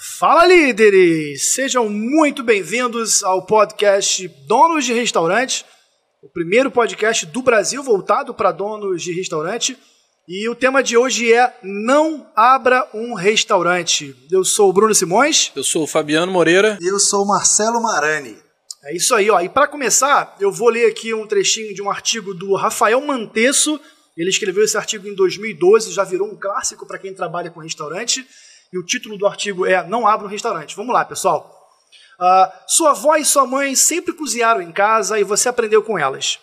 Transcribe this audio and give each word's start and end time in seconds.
Fala 0.00 0.46
líderes! 0.46 1.54
Sejam 1.54 1.88
muito 1.88 2.44
bem-vindos 2.44 3.24
ao 3.24 3.44
podcast 3.44 4.28
Donos 4.46 4.84
de 4.84 4.92
Restaurante, 4.92 5.64
o 6.22 6.28
primeiro 6.28 6.70
podcast 6.70 7.26
do 7.26 7.42
Brasil 7.42 7.82
voltado 7.82 8.32
para 8.32 8.52
donos 8.52 9.02
de 9.02 9.12
restaurante. 9.12 9.76
E 10.28 10.48
o 10.48 10.54
tema 10.54 10.84
de 10.84 10.96
hoje 10.96 11.32
é 11.32 11.52
Não 11.64 12.30
Abra 12.36 12.88
um 12.94 13.12
Restaurante. 13.12 14.14
Eu 14.30 14.44
sou 14.44 14.70
o 14.70 14.72
Bruno 14.72 14.94
Simões. 14.94 15.50
Eu 15.56 15.64
sou 15.64 15.82
o 15.82 15.86
Fabiano 15.88 16.30
Moreira. 16.30 16.78
E 16.80 16.86
eu 16.86 17.00
sou 17.00 17.24
o 17.24 17.26
Marcelo 17.26 17.82
Marani. 17.82 18.38
É 18.84 18.94
isso 18.94 19.16
aí, 19.16 19.28
ó. 19.28 19.40
E 19.40 19.48
para 19.48 19.66
começar, 19.66 20.36
eu 20.38 20.52
vou 20.52 20.68
ler 20.68 20.86
aqui 20.86 21.12
um 21.12 21.26
trechinho 21.26 21.74
de 21.74 21.82
um 21.82 21.90
artigo 21.90 22.32
do 22.32 22.54
Rafael 22.54 23.00
Mantesso. 23.00 23.80
Ele 24.16 24.30
escreveu 24.30 24.62
esse 24.62 24.76
artigo 24.76 25.08
em 25.08 25.14
2012, 25.16 25.90
já 25.90 26.04
virou 26.04 26.28
um 26.28 26.36
clássico 26.36 26.86
para 26.86 27.00
quem 27.00 27.12
trabalha 27.12 27.50
com 27.50 27.58
restaurante 27.58 28.24
e 28.72 28.78
o 28.78 28.84
título 28.84 29.16
do 29.16 29.26
artigo 29.26 29.66
é 29.66 29.86
Não 29.86 30.06
Abra 30.06 30.26
um 30.26 30.30
Restaurante. 30.30 30.76
Vamos 30.76 30.92
lá, 30.92 31.04
pessoal. 31.04 31.54
Uh, 32.20 32.52
sua 32.66 32.90
avó 32.90 33.16
e 33.16 33.24
sua 33.24 33.46
mãe 33.46 33.74
sempre 33.74 34.12
cozinharam 34.12 34.60
em 34.60 34.72
casa 34.72 35.18
e 35.18 35.24
você 35.24 35.48
aprendeu 35.48 35.82
com 35.82 35.98
elas. 35.98 36.38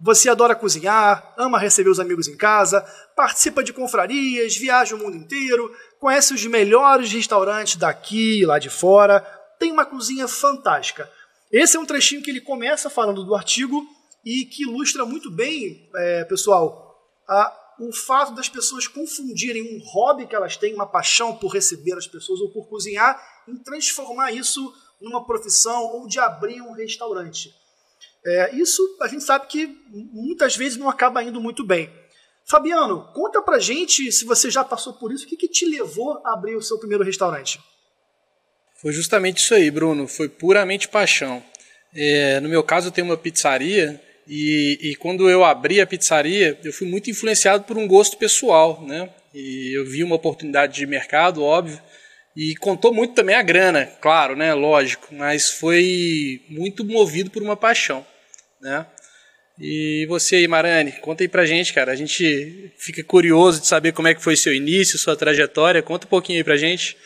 Você 0.00 0.28
adora 0.28 0.54
cozinhar, 0.54 1.32
ama 1.38 1.58
receber 1.58 1.88
os 1.88 1.98
amigos 1.98 2.28
em 2.28 2.36
casa, 2.36 2.82
participa 3.16 3.64
de 3.64 3.72
confrarias, 3.72 4.56
viaja 4.56 4.94
o 4.94 4.98
mundo 4.98 5.16
inteiro, 5.16 5.74
conhece 5.98 6.34
os 6.34 6.44
melhores 6.44 7.10
restaurantes 7.10 7.76
daqui 7.76 8.40
e 8.40 8.44
lá 8.44 8.58
de 8.58 8.68
fora, 8.68 9.20
tem 9.58 9.72
uma 9.72 9.86
cozinha 9.86 10.28
fantástica. 10.28 11.10
Esse 11.50 11.76
é 11.76 11.80
um 11.80 11.86
trechinho 11.86 12.22
que 12.22 12.30
ele 12.30 12.40
começa 12.40 12.90
falando 12.90 13.24
do 13.24 13.34
artigo 13.34 13.82
e 14.24 14.44
que 14.44 14.64
ilustra 14.64 15.06
muito 15.06 15.30
bem, 15.30 15.88
é, 15.96 16.24
pessoal, 16.24 16.98
a 17.28 17.63
o 17.78 17.92
fato 17.92 18.34
das 18.34 18.48
pessoas 18.48 18.86
confundirem 18.86 19.76
um 19.76 19.82
hobby 19.84 20.26
que 20.26 20.34
elas 20.34 20.56
têm, 20.56 20.74
uma 20.74 20.86
paixão 20.86 21.36
por 21.36 21.48
receber 21.48 21.94
as 21.94 22.06
pessoas 22.06 22.40
ou 22.40 22.50
por 22.50 22.68
cozinhar, 22.68 23.20
em 23.48 23.56
transformar 23.56 24.32
isso 24.32 24.72
numa 25.00 25.24
profissão 25.26 25.84
ou 25.84 26.06
de 26.06 26.18
abrir 26.18 26.60
um 26.62 26.72
restaurante. 26.72 27.54
É, 28.26 28.54
isso 28.54 28.82
a 29.00 29.08
gente 29.08 29.24
sabe 29.24 29.46
que 29.48 29.66
muitas 29.90 30.56
vezes 30.56 30.78
não 30.78 30.88
acaba 30.88 31.22
indo 31.22 31.40
muito 31.40 31.64
bem. 31.64 31.92
Fabiano, 32.46 33.10
conta 33.14 33.40
pra 33.42 33.58
gente 33.58 34.10
se 34.12 34.24
você 34.24 34.50
já 34.50 34.62
passou 34.62 34.94
por 34.94 35.12
isso, 35.12 35.24
o 35.24 35.28
que, 35.28 35.36
que 35.36 35.48
te 35.48 35.66
levou 35.66 36.20
a 36.24 36.34
abrir 36.34 36.56
o 36.56 36.62
seu 36.62 36.78
primeiro 36.78 37.04
restaurante? 37.04 37.60
Foi 38.76 38.92
justamente 38.92 39.38
isso 39.38 39.54
aí, 39.54 39.70
Bruno. 39.70 40.06
Foi 40.06 40.28
puramente 40.28 40.88
paixão. 40.88 41.42
É, 41.94 42.40
no 42.40 42.48
meu 42.48 42.62
caso, 42.62 42.88
eu 42.88 42.92
tenho 42.92 43.06
uma 43.06 43.16
pizzaria 43.16 44.00
e, 44.26 44.78
e, 44.80 44.96
quando 44.96 45.28
eu 45.28 45.44
abri 45.44 45.80
a 45.80 45.86
pizzaria, 45.86 46.58
eu 46.64 46.72
fui 46.72 46.88
muito 46.88 47.10
influenciado 47.10 47.64
por 47.64 47.76
um 47.76 47.86
gosto 47.86 48.16
pessoal, 48.16 48.84
né? 48.86 49.08
E 49.34 49.76
eu 49.76 49.84
vi 49.84 50.02
uma 50.02 50.16
oportunidade 50.16 50.74
de 50.74 50.86
mercado, 50.86 51.42
óbvio, 51.42 51.80
e 52.36 52.54
contou 52.56 52.92
muito 52.92 53.14
também 53.14 53.34
a 53.34 53.42
grana, 53.42 53.86
claro, 54.00 54.34
né? 54.34 54.54
Lógico, 54.54 55.14
mas 55.14 55.50
foi 55.50 56.40
muito 56.48 56.84
movido 56.84 57.30
por 57.30 57.42
uma 57.42 57.56
paixão, 57.56 58.06
né? 58.60 58.86
E 59.58 60.04
você 60.08 60.36
aí, 60.36 60.48
Marane, 60.48 60.92
conta 60.92 61.22
aí 61.22 61.28
pra 61.28 61.46
gente, 61.46 61.72
cara. 61.72 61.92
A 61.92 61.96
gente 61.96 62.72
fica 62.76 63.04
curioso 63.04 63.60
de 63.60 63.66
saber 63.68 63.92
como 63.92 64.08
é 64.08 64.14
que 64.14 64.22
foi 64.22 64.36
seu 64.36 64.52
início, 64.52 64.98
sua 64.98 65.16
trajetória. 65.16 65.82
Conta 65.82 66.06
um 66.06 66.10
pouquinho 66.10 66.38
aí 66.38 66.44
pra 66.44 66.56
gente. 66.56 66.96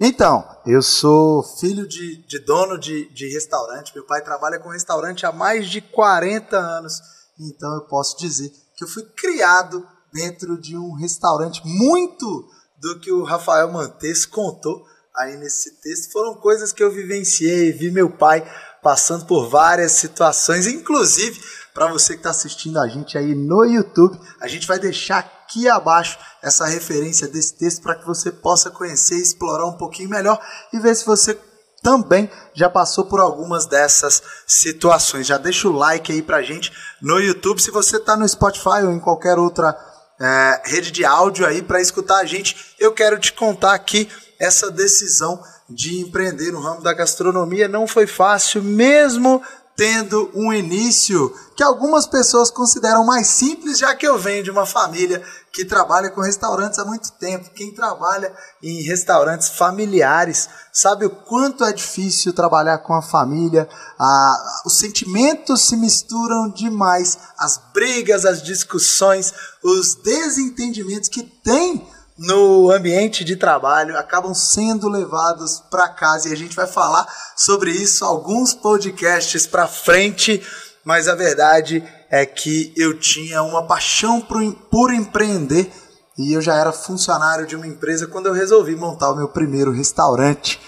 Então, 0.00 0.46
eu 0.64 0.80
sou 0.80 1.42
filho 1.42 1.86
de, 1.86 2.24
de 2.26 2.38
dono 2.38 2.78
de, 2.78 3.12
de 3.12 3.28
restaurante. 3.28 3.92
Meu 3.94 4.04
pai 4.06 4.22
trabalha 4.22 4.58
com 4.60 4.68
restaurante 4.68 5.26
há 5.26 5.32
mais 5.32 5.68
de 5.68 5.80
40 5.80 6.56
anos. 6.56 7.00
Então 7.38 7.74
eu 7.74 7.80
posso 7.82 8.16
dizer 8.18 8.52
que 8.76 8.84
eu 8.84 8.88
fui 8.88 9.04
criado 9.16 9.86
dentro 10.12 10.60
de 10.60 10.76
um 10.76 10.92
restaurante. 10.92 11.62
Muito 11.64 12.48
do 12.78 13.00
que 13.00 13.10
o 13.10 13.24
Rafael 13.24 13.72
Mantes 13.72 14.24
contou 14.24 14.86
aí 15.18 15.36
nesse 15.36 15.80
texto 15.80 16.12
foram 16.12 16.36
coisas 16.36 16.72
que 16.72 16.82
eu 16.82 16.92
vivenciei, 16.92 17.72
vi 17.72 17.90
meu 17.90 18.08
pai 18.08 18.48
passando 18.82 19.26
por 19.26 19.48
várias 19.48 19.92
situações, 19.92 20.66
inclusive 20.66 21.42
para 21.74 21.88
você 21.88 22.12
que 22.12 22.20
está 22.20 22.30
assistindo 22.30 22.78
a 22.78 22.86
gente 22.86 23.18
aí 23.18 23.34
no 23.34 23.64
YouTube, 23.64 24.18
a 24.40 24.46
gente 24.46 24.66
vai 24.66 24.78
deixar 24.78 25.22
aqui 25.48 25.66
abaixo 25.66 26.18
essa 26.42 26.66
referência 26.66 27.26
desse 27.26 27.54
texto 27.54 27.80
para 27.80 27.94
que 27.94 28.06
você 28.06 28.30
possa 28.30 28.70
conhecer, 28.70 29.16
explorar 29.16 29.66
um 29.66 29.78
pouquinho 29.78 30.10
melhor 30.10 30.38
e 30.72 30.78
ver 30.78 30.94
se 30.94 31.06
você 31.06 31.38
também 31.82 32.30
já 32.52 32.68
passou 32.68 33.06
por 33.06 33.18
algumas 33.18 33.64
dessas 33.64 34.22
situações. 34.46 35.26
Já 35.26 35.38
deixa 35.38 35.66
o 35.66 35.72
like 35.72 36.12
aí 36.12 36.20
pra 36.20 36.42
gente 36.42 36.70
no 37.00 37.18
YouTube. 37.18 37.62
Se 37.62 37.70
você 37.70 37.96
está 37.96 38.14
no 38.14 38.28
Spotify 38.28 38.82
ou 38.84 38.92
em 38.92 39.00
qualquer 39.00 39.38
outra 39.38 39.74
é, 40.20 40.62
rede 40.66 40.90
de 40.90 41.04
áudio 41.04 41.46
aí 41.46 41.62
para 41.62 41.80
escutar 41.80 42.18
a 42.18 42.26
gente, 42.26 42.74
eu 42.78 42.92
quero 42.92 43.18
te 43.18 43.32
contar 43.32 43.72
aqui 43.72 44.08
essa 44.38 44.70
decisão 44.70 45.42
de 45.70 46.00
empreender 46.00 46.52
no 46.52 46.60
ramo 46.60 46.82
da 46.82 46.92
gastronomia. 46.92 47.68
Não 47.68 47.86
foi 47.86 48.06
fácil, 48.06 48.62
mesmo 48.62 49.42
tendo 49.78 50.28
um 50.34 50.52
início 50.52 51.32
que 51.54 51.62
algumas 51.62 52.04
pessoas 52.04 52.50
consideram 52.50 53.06
mais 53.06 53.28
simples, 53.28 53.78
já 53.78 53.94
que 53.94 54.04
eu 54.04 54.18
venho 54.18 54.42
de 54.42 54.50
uma 54.50 54.66
família 54.66 55.22
que 55.52 55.64
trabalha 55.64 56.10
com 56.10 56.20
restaurantes 56.20 56.80
há 56.80 56.84
muito 56.84 57.12
tempo. 57.12 57.50
Quem 57.54 57.72
trabalha 57.72 58.34
em 58.60 58.82
restaurantes 58.82 59.50
familiares 59.50 60.48
sabe 60.72 61.06
o 61.06 61.10
quanto 61.10 61.62
é 61.62 61.72
difícil 61.72 62.32
trabalhar 62.32 62.78
com 62.78 62.92
a 62.92 63.00
família. 63.00 63.68
Ah, 63.96 64.62
os 64.66 64.78
sentimentos 64.78 65.68
se 65.68 65.76
misturam 65.76 66.50
demais, 66.50 67.16
as 67.38 67.60
brigas, 67.72 68.24
as 68.24 68.42
discussões, 68.42 69.32
os 69.62 69.94
desentendimentos 69.94 71.08
que 71.08 71.22
tem 71.22 71.88
no 72.18 72.70
ambiente 72.72 73.24
de 73.24 73.36
trabalho 73.36 73.96
acabam 73.96 74.34
sendo 74.34 74.88
levados 74.88 75.62
para 75.70 75.88
casa 75.88 76.28
e 76.28 76.32
a 76.32 76.36
gente 76.36 76.56
vai 76.56 76.66
falar 76.66 77.06
sobre 77.36 77.70
isso 77.70 78.04
alguns 78.04 78.52
podcasts 78.52 79.46
para 79.46 79.68
frente, 79.68 80.42
mas 80.84 81.06
a 81.06 81.14
verdade 81.14 81.82
é 82.10 82.26
que 82.26 82.72
eu 82.76 82.98
tinha 82.98 83.42
uma 83.42 83.66
paixão 83.66 84.20
por, 84.20 84.42
por 84.70 84.92
empreender 84.92 85.70
e 86.18 86.32
eu 86.32 86.42
já 86.42 86.56
era 86.56 86.72
funcionário 86.72 87.46
de 87.46 87.54
uma 87.54 87.66
empresa 87.66 88.08
quando 88.08 88.26
eu 88.26 88.32
resolvi 88.32 88.74
montar 88.74 89.12
o 89.12 89.16
meu 89.16 89.28
primeiro 89.28 89.70
restaurante. 89.70 90.60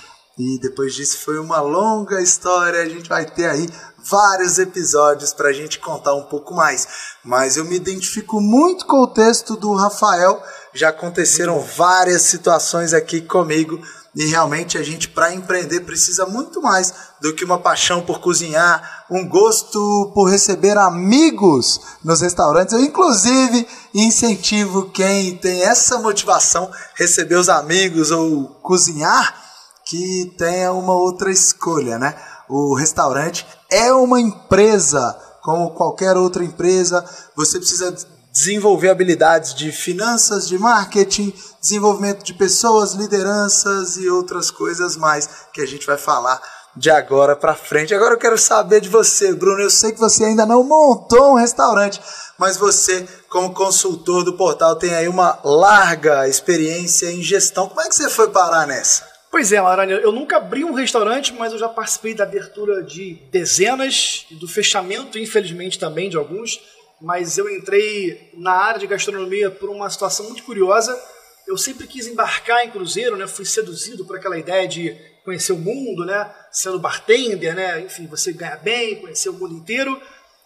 E 0.43 0.59
depois 0.59 0.95
disso 0.95 1.19
foi 1.19 1.39
uma 1.39 1.61
longa 1.61 2.19
história, 2.23 2.81
a 2.81 2.89
gente 2.89 3.11
vai 3.11 3.27
ter 3.27 3.45
aí 3.45 3.69
vários 4.03 4.59
episódios 4.59 5.35
para 5.35 5.51
a 5.51 5.53
gente 5.53 5.79
contar 5.79 6.15
um 6.15 6.23
pouco 6.23 6.55
mais. 6.55 6.89
Mas 7.23 7.59
eu 7.59 7.65
me 7.67 7.77
identifico 7.77 8.41
muito 8.41 8.87
com 8.87 9.03
o 9.03 9.07
texto 9.07 9.55
do 9.55 9.75
Rafael 9.75 10.43
já 10.73 10.89
aconteceram 10.89 11.61
várias 11.61 12.23
situações 12.23 12.95
aqui 12.95 13.21
comigo 13.21 13.79
e 14.17 14.29
realmente 14.29 14.79
a 14.79 14.83
gente 14.83 15.09
para 15.09 15.35
empreender 15.35 15.81
precisa 15.81 16.25
muito 16.25 16.63
mais 16.63 16.95
do 17.21 17.35
que 17.35 17.45
uma 17.45 17.59
paixão 17.59 18.01
por 18.01 18.21
cozinhar, 18.21 19.05
um 19.11 19.29
gosto 19.29 20.11
por 20.15 20.31
receber 20.31 20.79
amigos 20.79 21.81
nos 22.03 22.23
restaurantes. 22.23 22.73
Eu 22.73 22.81
inclusive 22.81 23.69
incentivo 23.93 24.89
quem 24.91 25.37
tem 25.37 25.65
essa 25.65 25.99
motivação 25.99 26.71
receber 26.95 27.37
os 27.37 27.51
amigos 27.51 28.11
ou 28.11 28.47
cozinhar 28.63 29.50
que 29.91 30.33
tenha 30.39 30.73
uma 30.73 30.95
outra 30.95 31.33
escolha, 31.33 31.99
né? 31.99 32.15
O 32.49 32.77
restaurante 32.77 33.45
é 33.69 33.93
uma 33.93 34.21
empresa 34.21 35.19
como 35.43 35.71
qualquer 35.71 36.17
outra 36.17 36.45
empresa, 36.45 37.05
você 37.35 37.59
precisa 37.59 37.93
desenvolver 38.31 38.91
habilidades 38.91 39.53
de 39.53 39.73
finanças, 39.73 40.47
de 40.47 40.57
marketing, 40.59 41.35
desenvolvimento 41.61 42.23
de 42.23 42.35
pessoas, 42.35 42.93
lideranças 42.93 43.97
e 43.97 44.09
outras 44.09 44.51
coisas 44.51 44.97
mais 44.97 45.29
que 45.53 45.61
a 45.61 45.67
gente 45.67 45.87
vai 45.87 45.97
falar 45.97 46.41
de 46.77 46.89
agora 46.89 47.35
para 47.35 47.57
frente. 47.57 47.93
Agora 47.93 48.15
eu 48.15 48.19
quero 48.19 48.39
saber 48.39 48.81
de 48.81 48.89
você, 48.89 49.35
Bruno. 49.35 49.61
Eu 49.61 49.71
sei 49.71 49.91
que 49.91 49.99
você 49.99 50.25
ainda 50.25 50.47
não 50.47 50.63
montou 50.63 51.33
um 51.33 51.37
restaurante, 51.37 52.01
mas 52.39 52.57
você, 52.57 53.09
como 53.29 53.53
consultor 53.53 54.23
do 54.23 54.35
portal, 54.37 54.77
tem 54.77 54.95
aí 54.95 55.09
uma 55.09 55.41
larga 55.43 56.29
experiência 56.29 57.11
em 57.11 57.21
gestão. 57.23 57.69
Como 57.69 57.81
é 57.81 57.89
que 57.89 57.95
você 57.97 58.09
foi 58.09 58.29
parar 58.29 58.69
nessa? 58.69 59.11
Pois 59.31 59.53
é, 59.53 59.61
Maranhão, 59.61 60.01
eu 60.01 60.11
nunca 60.11 60.39
abri 60.39 60.65
um 60.65 60.73
restaurante, 60.73 61.33
mas 61.33 61.53
eu 61.53 61.59
já 61.59 61.69
participei 61.69 62.15
da 62.15 62.25
abertura 62.25 62.83
de 62.83 63.15
dezenas, 63.31 64.27
do 64.33 64.49
fechamento, 64.49 65.19
infelizmente, 65.19 65.79
também 65.79 66.11
de 66.11 66.17
alguns 66.17 66.61
mas 67.01 67.39
eu 67.39 67.49
entrei 67.49 68.31
na 68.35 68.53
área 68.53 68.79
de 68.79 68.87
gastronomia 68.87 69.51
por 69.51 69.71
uma 69.71 69.89
situação 69.89 70.27
muito 70.27 70.43
curiosa. 70.43 71.01
Eu 71.47 71.57
sempre 71.57 71.87
quis 71.87 72.07
embarcar 72.07 72.65
em 72.65 72.71
cruzeiro, 72.71 73.17
né? 73.17 73.27
Fui 73.27 73.45
seduzido 73.45 74.05
por 74.05 74.17
aquela 74.17 74.39
ideia 74.39 74.69
de 74.69 74.95
conhecer 75.25 75.53
o 75.53 75.59
mundo, 75.59 76.05
né? 76.05 76.31
Sendo 76.53 76.79
bartender, 76.79 77.55
né? 77.55 77.81
Enfim, 77.81 78.07
você 78.07 78.33
ganha 78.33 78.57
bem, 78.57 78.97
conhecer 78.97 79.31
o 79.31 79.33
mundo 79.33 79.55
inteiro. 79.55 80.01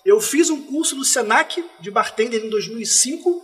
Eu 0.05 0.21
fiz 0.21 0.49
um 0.49 0.63
curso 0.63 0.95
no 0.95 1.05
Senac 1.05 1.63
de 1.81 1.91
bartender 1.91 2.45
em 2.45 2.49
2005. 2.49 3.29
Uh, 3.29 3.43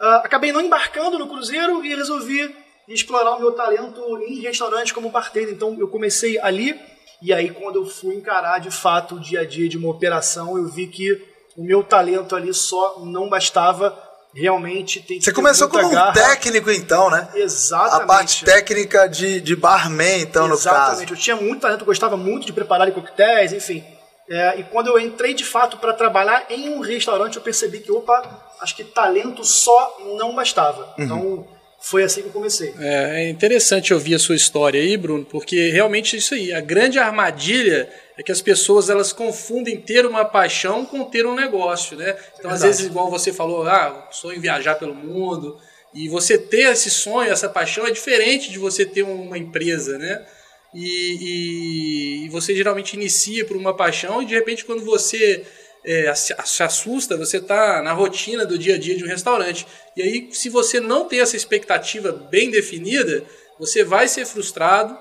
ah, 0.00 0.22
acabei 0.24 0.52
não 0.52 0.60
embarcando 0.60 1.18
no 1.18 1.28
cruzeiro 1.28 1.84
e 1.84 1.94
resolvi 1.94 2.54
explorar 2.88 3.36
o 3.36 3.40
meu 3.40 3.52
talento 3.52 4.00
em 4.18 4.40
restaurante 4.40 4.92
como 4.92 5.10
bartender. 5.10 5.54
Então 5.54 5.76
eu 5.78 5.88
comecei 5.88 6.38
ali 6.38 6.78
e 7.22 7.32
aí 7.32 7.50
quando 7.50 7.76
eu 7.76 7.86
fui 7.86 8.14
encarar 8.14 8.60
de 8.60 8.70
fato 8.70 9.16
o 9.16 9.20
dia 9.20 9.40
a 9.40 9.44
dia 9.44 9.68
de 9.68 9.78
uma 9.78 9.90
operação, 9.90 10.58
eu 10.58 10.66
vi 10.68 10.86
que 10.86 11.34
o 11.56 11.64
meu 11.64 11.82
talento 11.82 12.34
ali 12.34 12.52
só 12.52 13.00
não 13.04 13.28
bastava 13.28 13.96
realmente 14.34 15.00
tem 15.00 15.18
que 15.18 15.24
Você 15.24 15.32
começou 15.32 15.68
como 15.68 15.86
um 15.86 15.90
garra. 15.90 16.12
técnico, 16.12 16.70
então, 16.70 17.08
né? 17.08 17.28
Exatamente. 17.34 18.02
A 18.02 18.06
parte 18.06 18.44
técnica 18.44 19.08
de, 19.08 19.40
de 19.40 19.54
barman, 19.54 20.20
então, 20.20 20.48
no 20.48 20.54
Exatamente. 20.54 21.06
caso. 21.06 21.14
Eu 21.14 21.16
tinha 21.16 21.36
muito 21.36 21.60
talento, 21.60 21.84
gostava 21.84 22.16
muito 22.16 22.44
de 22.44 22.52
preparar 22.52 22.90
coquetéis, 22.90 23.52
enfim. 23.52 23.84
É, 24.28 24.58
e 24.58 24.64
quando 24.64 24.88
eu 24.88 24.98
entrei 24.98 25.34
de 25.34 25.44
fato 25.44 25.76
para 25.76 25.92
trabalhar 25.92 26.46
em 26.50 26.70
um 26.70 26.80
restaurante, 26.80 27.36
eu 27.36 27.42
percebi 27.42 27.80
que, 27.80 27.92
opa, 27.92 28.22
acho 28.60 28.74
que 28.74 28.82
talento 28.82 29.44
só 29.44 29.98
não 30.18 30.34
bastava. 30.34 30.94
Uhum. 30.98 31.04
Então, 31.04 31.48
foi 31.90 32.02
assim 32.02 32.22
que 32.22 32.28
eu 32.28 32.32
comecei. 32.32 32.72
É, 32.78 33.24
é 33.24 33.28
interessante 33.30 33.92
ouvir 33.92 34.14
a 34.14 34.18
sua 34.18 34.34
história 34.36 34.80
aí, 34.80 34.96
Bruno, 34.96 35.24
porque 35.24 35.70
realmente 35.70 36.16
é 36.16 36.18
isso 36.18 36.34
aí. 36.34 36.52
A 36.52 36.60
grande 36.60 36.98
armadilha 36.98 37.88
é 38.16 38.22
que 38.22 38.32
as 38.32 38.40
pessoas 38.40 38.88
elas 38.88 39.12
confundem 39.12 39.80
ter 39.80 40.06
uma 40.06 40.24
paixão 40.24 40.86
com 40.86 41.04
ter 41.04 41.26
um 41.26 41.34
negócio, 41.34 41.96
né? 41.96 42.16
Então, 42.38 42.50
às 42.50 42.60
Verdade. 42.60 42.66
vezes, 42.66 42.86
igual 42.86 43.10
você 43.10 43.32
falou, 43.32 43.66
ah, 43.66 44.08
sonho 44.10 44.38
em 44.38 44.40
viajar 44.40 44.76
pelo 44.76 44.94
mundo. 44.94 45.58
E 45.92 46.08
você 46.08 46.38
ter 46.38 46.72
esse 46.72 46.90
sonho, 46.90 47.30
essa 47.30 47.48
paixão 47.48 47.86
é 47.86 47.90
diferente 47.90 48.50
de 48.50 48.58
você 48.58 48.84
ter 48.86 49.02
uma 49.02 49.36
empresa, 49.38 49.98
né? 49.98 50.24
E, 50.74 50.84
e- 51.20 52.24
e 52.24 52.28
você 52.30 52.54
geralmente 52.54 52.94
inicia 52.94 53.44
por 53.44 53.56
uma 53.56 53.76
paixão 53.76 54.20
e 54.22 54.26
de 54.26 54.34
repente 54.34 54.64
quando 54.64 54.84
você 54.84 55.44
é, 55.84 56.14
se 56.14 56.62
assusta, 56.62 57.16
você 57.16 57.36
está 57.36 57.82
na 57.82 57.92
rotina 57.92 58.46
do 58.46 58.58
dia 58.58 58.76
a 58.76 58.78
dia 58.78 58.96
de 58.96 59.04
um 59.04 59.08
restaurante. 59.08 59.66
E 59.96 60.02
aí, 60.02 60.28
se 60.32 60.48
você 60.48 60.80
não 60.80 61.06
tem 61.06 61.20
essa 61.20 61.36
expectativa 61.36 62.10
bem 62.10 62.50
definida, 62.50 63.24
você 63.58 63.84
vai 63.84 64.08
ser 64.08 64.24
frustrado 64.24 64.96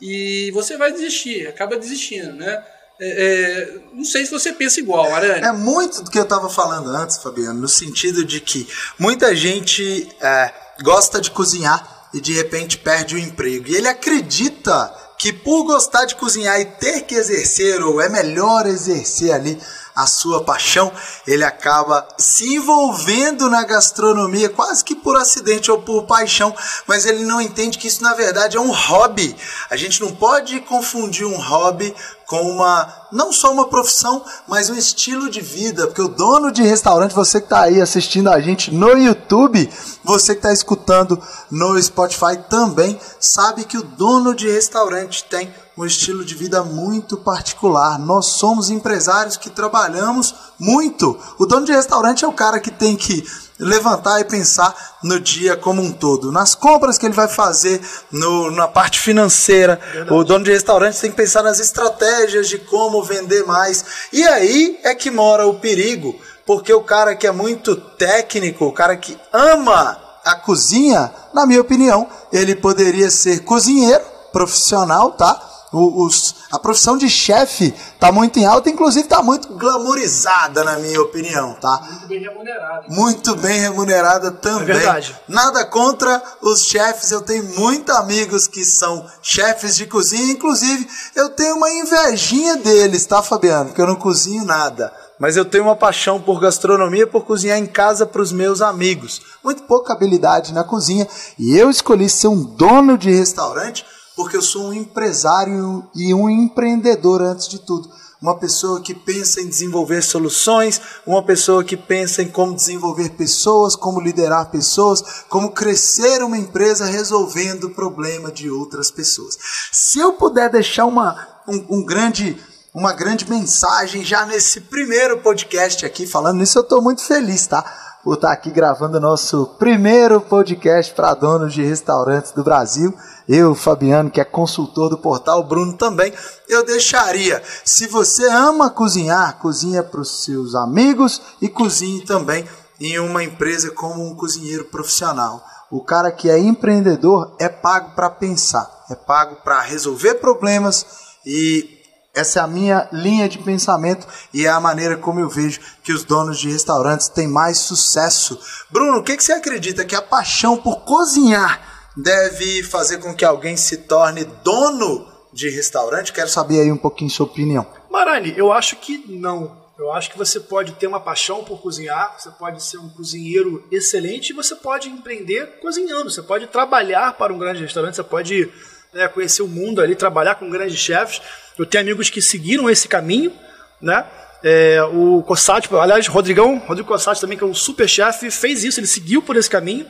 e 0.00 0.50
você 0.52 0.76
vai 0.76 0.92
desistir, 0.92 1.46
acaba 1.46 1.76
desistindo, 1.76 2.34
né? 2.34 2.62
É, 2.98 3.08
é, 3.08 3.78
não 3.92 4.04
sei 4.04 4.24
se 4.24 4.30
você 4.30 4.52
pensa 4.52 4.80
igual, 4.80 5.12
Arane. 5.14 5.46
É 5.46 5.52
muito 5.52 6.02
do 6.02 6.10
que 6.10 6.18
eu 6.18 6.22
estava 6.22 6.48
falando 6.48 6.88
antes, 6.90 7.18
Fabiano, 7.18 7.60
no 7.60 7.68
sentido 7.68 8.24
de 8.24 8.40
que 8.40 8.66
muita 8.98 9.34
gente 9.34 10.08
é, 10.20 10.52
gosta 10.82 11.20
de 11.20 11.30
cozinhar 11.30 12.08
e 12.14 12.20
de 12.20 12.32
repente 12.32 12.78
perde 12.78 13.14
o 13.14 13.18
emprego. 13.18 13.68
E 13.68 13.76
ele 13.76 13.88
acredita 13.88 14.94
que 15.18 15.32
por 15.32 15.64
gostar 15.64 16.04
de 16.04 16.14
cozinhar 16.14 16.60
e 16.60 16.64
ter 16.64 17.02
que 17.02 17.14
exercer, 17.14 17.82
ou 17.82 18.00
é 18.00 18.08
melhor 18.08 18.66
exercer 18.66 19.32
ali 19.32 19.60
a 19.96 20.06
sua 20.06 20.44
paixão, 20.44 20.92
ele 21.26 21.42
acaba 21.42 22.06
se 22.18 22.54
envolvendo 22.54 23.48
na 23.48 23.64
gastronomia 23.64 24.50
quase 24.50 24.84
que 24.84 24.94
por 24.94 25.16
acidente 25.16 25.70
ou 25.70 25.80
por 25.80 26.02
paixão, 26.02 26.54
mas 26.86 27.06
ele 27.06 27.24
não 27.24 27.40
entende 27.40 27.78
que 27.78 27.88
isso 27.88 28.02
na 28.02 28.12
verdade 28.12 28.58
é 28.58 28.60
um 28.60 28.70
hobby. 28.70 29.34
A 29.70 29.76
gente 29.76 30.02
não 30.02 30.14
pode 30.14 30.60
confundir 30.60 31.26
um 31.26 31.40
hobby 31.40 31.94
com 32.26 32.42
uma 32.42 32.92
não 33.12 33.32
só 33.32 33.52
uma 33.52 33.68
profissão, 33.68 34.24
mas 34.48 34.68
um 34.68 34.74
estilo 34.74 35.30
de 35.30 35.40
vida, 35.40 35.86
porque 35.86 36.02
o 36.02 36.08
dono 36.08 36.50
de 36.50 36.62
restaurante, 36.62 37.14
você 37.14 37.40
que 37.40 37.46
está 37.46 37.62
aí 37.62 37.80
assistindo 37.80 38.28
a 38.28 38.40
gente 38.40 38.74
no 38.74 38.98
YouTube, 38.98 39.70
você 40.02 40.34
que 40.34 40.40
está 40.40 40.52
escutando 40.52 41.22
no 41.50 41.80
Spotify 41.80 42.36
também, 42.50 42.98
sabe 43.20 43.64
que 43.64 43.78
o 43.78 43.82
dono 43.82 44.34
de 44.34 44.50
restaurante 44.50 45.24
tem 45.24 45.52
um 45.76 45.84
estilo 45.84 46.24
de 46.24 46.34
vida 46.34 46.62
muito 46.64 47.18
particular. 47.18 47.98
Nós 47.98 48.26
somos 48.26 48.70
empresários 48.70 49.36
que 49.36 49.50
trabalhamos 49.50 50.34
muito. 50.58 51.18
O 51.38 51.44
dono 51.44 51.66
de 51.66 51.72
restaurante 51.72 52.24
é 52.24 52.28
o 52.28 52.32
cara 52.32 52.58
que 52.58 52.70
tem 52.70 52.96
que 52.96 53.22
levantar 53.58 54.20
e 54.20 54.24
pensar 54.24 54.74
no 55.02 55.20
dia 55.20 55.56
como 55.56 55.82
um 55.82 55.92
todo, 55.92 56.32
nas 56.32 56.54
compras 56.54 56.96
que 56.96 57.06
ele 57.06 57.14
vai 57.14 57.28
fazer, 57.28 57.80
no, 58.10 58.50
na 58.50 58.66
parte 58.66 58.98
financeira. 58.98 59.78
O 60.10 60.24
dono 60.24 60.44
de 60.44 60.52
restaurante 60.52 61.00
tem 61.00 61.10
que 61.10 61.16
pensar 61.16 61.42
nas 61.42 61.60
estratégias 61.60 62.48
de 62.48 62.58
como 62.58 63.02
vender 63.02 63.44
mais. 63.44 63.84
E 64.12 64.24
aí 64.24 64.80
é 64.82 64.94
que 64.94 65.10
mora 65.10 65.46
o 65.46 65.60
perigo, 65.60 66.18
porque 66.46 66.72
o 66.72 66.82
cara 66.82 67.14
que 67.14 67.26
é 67.26 67.32
muito 67.32 67.76
técnico, 67.76 68.64
o 68.64 68.72
cara 68.72 68.96
que 68.96 69.18
ama 69.30 69.98
a 70.24 70.34
cozinha, 70.34 71.12
na 71.34 71.46
minha 71.46 71.60
opinião, 71.60 72.08
ele 72.32 72.54
poderia 72.54 73.10
ser 73.10 73.40
cozinheiro 73.40 74.04
profissional, 74.32 75.12
tá? 75.12 75.55
O- 75.72 76.06
os- 76.06 76.34
a 76.52 76.58
profissão 76.58 76.96
de 76.96 77.08
chefe 77.10 77.74
tá 77.98 78.12
muito 78.12 78.38
em 78.38 78.46
alta, 78.46 78.70
inclusive 78.70 79.08
tá 79.08 79.20
muito 79.22 79.48
glamourizada, 79.54 80.62
na 80.64 80.78
minha 80.78 81.00
opinião, 81.02 81.54
tá? 81.54 81.80
Muito 81.90 82.06
bem 82.08 82.20
remunerado. 82.20 82.84
Muito 82.88 83.36
bem 83.36 83.60
remunerada 83.60 84.30
também. 84.30 84.62
É 84.62 84.78
verdade. 84.78 85.16
Nada 85.28 85.64
contra 85.64 86.22
os 86.40 86.64
chefes, 86.64 87.10
eu 87.10 87.20
tenho 87.20 87.44
muitos 87.58 87.94
amigos 87.96 88.46
que 88.46 88.64
são 88.64 89.04
chefes 89.20 89.76
de 89.76 89.86
cozinha, 89.86 90.32
inclusive 90.32 90.86
eu 91.14 91.30
tenho 91.30 91.56
uma 91.56 91.70
invejinha 91.70 92.56
deles, 92.56 93.04
tá, 93.04 93.22
Fabiano? 93.22 93.66
Porque 93.66 93.80
eu 93.82 93.86
não 93.86 93.96
cozinho 93.96 94.44
nada. 94.44 94.92
Mas 95.18 95.34
eu 95.36 95.46
tenho 95.46 95.64
uma 95.64 95.74
paixão 95.76 96.20
por 96.20 96.38
gastronomia, 96.40 97.06
por 97.06 97.24
cozinhar 97.24 97.58
em 97.58 97.66
casa 97.66 98.04
para 98.04 98.20
os 98.20 98.32
meus 98.32 98.60
amigos. 98.60 99.22
Muito 99.42 99.62
pouca 99.62 99.94
habilidade 99.94 100.52
na 100.52 100.62
cozinha 100.62 101.08
e 101.38 101.56
eu 101.56 101.70
escolhi 101.70 102.08
ser 102.08 102.28
um 102.28 102.42
dono 102.42 102.98
de 102.98 103.10
restaurante 103.10 103.84
porque 104.16 104.36
eu 104.36 104.42
sou 104.42 104.68
um 104.68 104.72
empresário 104.72 105.86
e 105.94 106.14
um 106.14 106.28
empreendedor 106.28 107.20
antes 107.20 107.46
de 107.46 107.58
tudo. 107.58 107.90
Uma 108.20 108.38
pessoa 108.38 108.80
que 108.80 108.94
pensa 108.94 109.42
em 109.42 109.48
desenvolver 109.48 110.02
soluções, 110.02 110.80
uma 111.06 111.22
pessoa 111.22 111.62
que 111.62 111.76
pensa 111.76 112.22
em 112.22 112.28
como 112.28 112.56
desenvolver 112.56 113.10
pessoas, 113.10 113.76
como 113.76 114.00
liderar 114.00 114.50
pessoas, 114.50 115.04
como 115.28 115.52
crescer 115.52 116.22
uma 116.22 116.38
empresa 116.38 116.86
resolvendo 116.86 117.64
o 117.64 117.74
problema 117.74 118.32
de 118.32 118.50
outras 118.50 118.90
pessoas. 118.90 119.36
Se 119.70 119.98
eu 119.98 120.14
puder 120.14 120.50
deixar 120.50 120.86
uma, 120.86 121.28
um, 121.46 121.76
um 121.76 121.84
grande 121.84 122.40
uma 122.76 122.92
grande 122.92 123.26
mensagem 123.28 124.04
já 124.04 124.26
nesse 124.26 124.60
primeiro 124.60 125.16
podcast 125.20 125.86
aqui. 125.86 126.06
Falando 126.06 126.40
nisso, 126.40 126.58
eu 126.58 126.62
estou 126.62 126.82
muito 126.82 127.02
feliz, 127.02 127.46
tá? 127.46 127.64
Por 128.06 128.14
estar 128.14 128.30
aqui 128.30 128.52
gravando 128.52 129.00
nosso 129.00 129.46
primeiro 129.58 130.20
podcast 130.20 130.94
para 130.94 131.12
donos 131.12 131.52
de 131.52 131.64
restaurantes 131.64 132.30
do 132.30 132.44
Brasil. 132.44 132.94
Eu, 133.28 133.52
Fabiano, 133.52 134.12
que 134.12 134.20
é 134.20 134.24
consultor 134.24 134.88
do 134.88 134.96
portal, 134.96 135.42
Bruno 135.42 135.72
também. 135.72 136.12
Eu 136.48 136.64
deixaria, 136.64 137.42
se 137.64 137.88
você 137.88 138.24
ama 138.28 138.70
cozinhar, 138.70 139.40
cozinha 139.40 139.82
para 139.82 140.00
os 140.00 140.22
seus 140.22 140.54
amigos 140.54 141.20
e 141.42 141.48
cozinhe 141.48 142.04
também 142.04 142.46
em 142.80 142.96
uma 143.00 143.24
empresa 143.24 143.72
como 143.72 144.06
um 144.06 144.14
cozinheiro 144.14 144.66
profissional. 144.66 145.44
O 145.68 145.82
cara 145.82 146.12
que 146.12 146.30
é 146.30 146.38
empreendedor 146.38 147.34
é 147.40 147.48
pago 147.48 147.96
para 147.96 148.08
pensar, 148.08 148.70
é 148.88 148.94
pago 148.94 149.38
para 149.42 149.62
resolver 149.62 150.14
problemas 150.14 150.86
e 151.26 151.75
essa 152.16 152.40
é 152.40 152.42
a 152.42 152.46
minha 152.46 152.88
linha 152.90 153.28
de 153.28 153.38
pensamento 153.38 154.06
e 154.32 154.46
é 154.46 154.48
a 154.48 154.58
maneira 154.58 154.96
como 154.96 155.20
eu 155.20 155.28
vejo 155.28 155.60
que 155.84 155.92
os 155.92 156.02
donos 156.02 156.38
de 156.38 156.50
restaurantes 156.50 157.08
têm 157.08 157.28
mais 157.28 157.58
sucesso. 157.58 158.40
Bruno, 158.70 158.98
o 158.98 159.02
que, 159.02 159.16
que 159.16 159.22
você 159.22 159.34
acredita 159.34 159.84
que 159.84 159.94
a 159.94 160.00
paixão 160.00 160.56
por 160.56 160.80
cozinhar 160.80 161.90
deve 161.94 162.62
fazer 162.62 162.98
com 162.98 163.14
que 163.14 163.24
alguém 163.24 163.54
se 163.54 163.76
torne 163.76 164.24
dono 164.42 165.06
de 165.30 165.50
restaurante? 165.50 166.10
Quero 166.10 166.30
saber 166.30 166.62
aí 166.62 166.72
um 166.72 166.78
pouquinho 166.78 167.10
sua 167.10 167.26
opinião. 167.26 167.66
Marani, 167.90 168.32
eu 168.34 168.50
acho 168.50 168.76
que 168.76 169.04
não. 169.06 169.66
Eu 169.78 169.92
acho 169.92 170.10
que 170.10 170.16
você 170.16 170.40
pode 170.40 170.72
ter 170.72 170.86
uma 170.86 170.98
paixão 170.98 171.44
por 171.44 171.60
cozinhar, 171.60 172.16
você 172.18 172.30
pode 172.30 172.62
ser 172.62 172.78
um 172.78 172.88
cozinheiro 172.88 173.62
excelente 173.70 174.30
e 174.30 174.32
você 174.32 174.56
pode 174.56 174.88
empreender 174.88 175.60
cozinhando. 175.60 176.10
Você 176.10 176.22
pode 176.22 176.46
trabalhar 176.46 177.12
para 177.12 177.30
um 177.30 177.38
grande 177.38 177.60
restaurante, 177.60 177.96
você 177.96 178.02
pode 178.02 178.50
né, 178.94 179.06
conhecer 179.06 179.42
o 179.42 179.46
mundo 179.46 179.82
ali, 179.82 179.94
trabalhar 179.94 180.36
com 180.36 180.48
grandes 180.48 180.78
chefes. 180.78 181.20
Eu 181.58 181.66
tenho 181.66 181.82
amigos 181.82 182.10
que 182.10 182.20
seguiram 182.20 182.68
esse 182.68 182.88
caminho, 182.88 183.32
né? 183.80 184.04
É, 184.42 184.82
o 184.92 185.22
Cossati, 185.22 185.68
aliás, 185.74 186.06
Rodrigão, 186.06 186.58
Rodrigo 186.58 186.88
Cossati 186.88 187.20
também, 187.20 187.36
que 187.36 187.44
é 187.44 187.46
um 187.46 187.54
super 187.54 187.88
chefe, 187.88 188.30
fez 188.30 188.62
isso, 188.64 188.78
ele 188.78 188.86
seguiu 188.86 189.22
por 189.22 189.36
esse 189.36 189.48
caminho. 189.48 189.86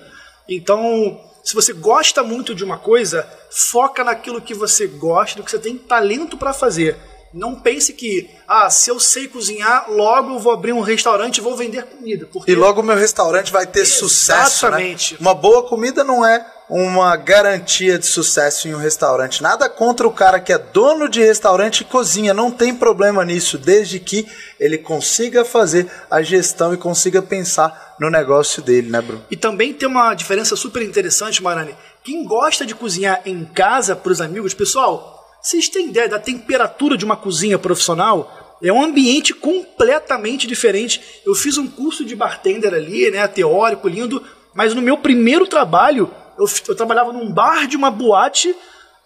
Então, 0.48 1.20
se 1.42 1.54
você 1.54 1.72
gosta 1.72 2.22
muito 2.22 2.54
de 2.54 2.64
uma 2.64 2.78
coisa, 2.78 3.28
foca 3.50 4.02
naquilo 4.02 4.40
que 4.40 4.54
você 4.54 4.86
gosta, 4.86 5.36
do 5.36 5.44
que 5.44 5.50
você 5.50 5.58
tem 5.58 5.76
talento 5.76 6.36
para 6.36 6.52
fazer. 6.52 6.96
Não 7.34 7.54
pense 7.54 7.92
que, 7.92 8.30
ah, 8.48 8.70
se 8.70 8.90
eu 8.90 8.98
sei 8.98 9.28
cozinhar, 9.28 9.90
logo 9.90 10.34
eu 10.34 10.38
vou 10.38 10.52
abrir 10.52 10.72
um 10.72 10.80
restaurante 10.80 11.38
e 11.38 11.40
vou 11.40 11.56
vender 11.56 11.84
comida. 11.84 12.26
Porque 12.32 12.50
E 12.50 12.54
logo 12.54 12.80
o 12.80 12.84
meu 12.84 12.96
restaurante 12.96 13.52
vai 13.52 13.66
ter 13.66 13.84
sucesso. 13.84 14.70
Né? 14.70 14.78
Exatamente. 14.78 15.16
Uma 15.20 15.34
boa 15.34 15.64
comida 15.64 16.02
não 16.02 16.24
é 16.24 16.44
uma 16.68 17.16
garantia 17.16 17.98
de 17.98 18.06
sucesso 18.06 18.66
em 18.66 18.74
um 18.74 18.78
restaurante. 18.78 19.42
Nada 19.42 19.68
contra 19.68 20.06
o 20.06 20.12
cara 20.12 20.40
que 20.40 20.52
é 20.52 20.58
dono 20.58 21.08
de 21.08 21.20
restaurante 21.20 21.80
e 21.80 21.84
cozinha, 21.84 22.34
não 22.34 22.50
tem 22.50 22.74
problema 22.74 23.24
nisso, 23.24 23.56
desde 23.56 24.00
que 24.00 24.26
ele 24.58 24.78
consiga 24.78 25.44
fazer 25.44 25.90
a 26.10 26.22
gestão 26.22 26.74
e 26.74 26.76
consiga 26.76 27.22
pensar 27.22 27.94
no 28.00 28.10
negócio 28.10 28.62
dele, 28.62 28.90
né, 28.90 29.00
Bruno? 29.00 29.24
E 29.30 29.36
também 29.36 29.72
tem 29.72 29.88
uma 29.88 30.12
diferença 30.14 30.56
super 30.56 30.82
interessante, 30.82 31.42
Marani. 31.42 31.74
Quem 32.02 32.24
gosta 32.24 32.66
de 32.66 32.74
cozinhar 32.74 33.22
em 33.24 33.44
casa 33.44 33.94
para 33.94 34.12
os 34.12 34.20
amigos, 34.20 34.52
pessoal, 34.52 35.24
vocês 35.40 35.68
têm 35.68 35.88
ideia 35.88 36.08
da 36.08 36.18
temperatura 36.18 36.96
de 36.96 37.04
uma 37.04 37.16
cozinha 37.16 37.58
profissional? 37.58 38.56
É 38.62 38.72
um 38.72 38.82
ambiente 38.82 39.32
completamente 39.32 40.46
diferente. 40.46 41.00
Eu 41.24 41.34
fiz 41.34 41.58
um 41.58 41.68
curso 41.68 42.04
de 42.04 42.16
bartender 42.16 42.74
ali, 42.74 43.10
né, 43.10 43.26
teórico, 43.28 43.86
lindo, 43.86 44.22
mas 44.54 44.74
no 44.74 44.82
meu 44.82 44.98
primeiro 44.98 45.46
trabalho, 45.46 46.10
eu, 46.38 46.46
eu 46.68 46.74
trabalhava 46.74 47.12
num 47.12 47.30
bar 47.30 47.66
de 47.66 47.76
uma 47.76 47.90
boate 47.90 48.54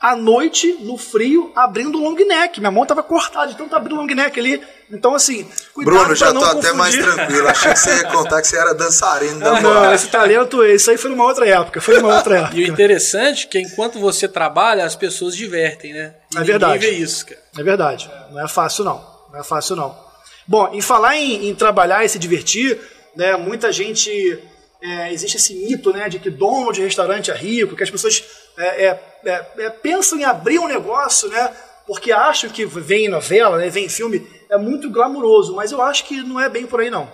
à 0.00 0.16
noite, 0.16 0.78
no 0.80 0.96
frio, 0.96 1.52
abrindo 1.54 1.98
o 1.98 2.02
long 2.02 2.14
neck. 2.14 2.58
Minha 2.58 2.70
mão 2.70 2.86
tava 2.86 3.02
cortada, 3.02 3.52
então 3.52 3.68
tá 3.68 3.76
abrindo 3.76 3.98
o 3.98 4.00
long 4.00 4.06
neck 4.06 4.40
ali. 4.40 4.62
Então, 4.90 5.14
assim, 5.14 5.46
cuidado 5.74 5.98
Bruno, 5.98 6.14
já 6.14 6.32
tô 6.32 6.42
até 6.42 6.72
mais 6.72 6.96
tranquilo. 6.96 7.46
Achei 7.46 7.72
que 7.72 7.78
você 7.78 7.96
ia 7.96 8.04
contar 8.04 8.40
que 8.40 8.48
você 8.48 8.56
era 8.56 8.74
dançarino 8.74 9.38
da 9.38 9.60
Não, 9.60 9.92
esse 9.92 10.08
talento, 10.08 10.64
isso 10.64 10.90
aí 10.90 10.96
foi 10.96 11.10
numa 11.10 11.24
outra 11.24 11.46
época. 11.46 11.80
Foi 11.82 12.00
numa 12.00 12.16
outra 12.16 12.38
época. 12.38 12.56
E 12.60 12.64
o 12.64 12.66
interessante 12.66 13.46
é 13.46 13.48
que 13.48 13.58
enquanto 13.60 14.00
você 14.00 14.26
trabalha, 14.26 14.84
as 14.84 14.96
pessoas 14.96 15.36
divertem, 15.36 15.92
né? 15.92 16.14
E 16.34 16.38
é 16.38 16.44
verdade. 16.44 16.78
vê 16.78 16.92
isso, 16.92 17.26
cara. 17.26 17.40
É 17.58 17.62
verdade. 17.62 18.10
Não 18.32 18.42
é 18.42 18.48
fácil, 18.48 18.84
não. 18.84 19.04
Não 19.30 19.38
é 19.38 19.44
fácil, 19.44 19.76
não. 19.76 19.94
Bom, 20.46 20.70
em 20.72 20.80
falar 20.80 21.16
em, 21.16 21.48
em 21.48 21.54
trabalhar 21.54 22.04
e 22.04 22.08
se 22.08 22.18
divertir, 22.18 22.80
né, 23.14 23.36
muita 23.36 23.70
gente 23.70 24.42
é, 24.82 25.12
existe 25.12 25.36
esse 25.36 25.54
mito 25.54 25.92
né, 25.92 26.08
de 26.08 26.18
que 26.18 26.30
dono 26.30 26.72
de 26.72 26.82
restaurante 26.82 27.30
é 27.30 27.34
rico, 27.34 27.76
que 27.76 27.82
as 27.82 27.90
pessoas 27.90 28.24
é, 28.56 28.86
é, 28.86 29.00
é, 29.24 29.46
é 29.58 29.70
pensam 29.70 30.18
em 30.18 30.24
abrir 30.24 30.58
um 30.58 30.68
negócio, 30.68 31.28
né, 31.28 31.54
porque 31.86 32.12
acham 32.12 32.50
que 32.50 32.64
vem 32.64 33.08
novela, 33.08 33.58
né, 33.58 33.68
vem 33.68 33.88
filme, 33.88 34.26
é 34.48 34.56
muito 34.56 34.90
glamuroso, 34.90 35.54
mas 35.54 35.72
eu 35.72 35.82
acho 35.82 36.04
que 36.04 36.22
não 36.22 36.40
é 36.40 36.48
bem 36.48 36.66
por 36.66 36.80
aí 36.80 36.90
não. 36.90 37.10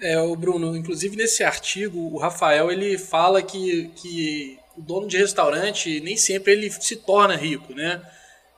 É, 0.00 0.18
o 0.18 0.34
Bruno, 0.34 0.74
inclusive 0.74 1.14
nesse 1.14 1.44
artigo, 1.44 1.98
o 2.14 2.18
Rafael 2.18 2.70
ele 2.70 2.96
fala 2.96 3.42
que, 3.42 3.90
que 3.96 4.58
o 4.76 4.80
dono 4.80 5.06
de 5.06 5.18
restaurante 5.18 6.00
nem 6.00 6.16
sempre 6.16 6.52
ele 6.52 6.70
se 6.70 6.96
torna 6.96 7.36
rico, 7.36 7.74
né? 7.74 8.00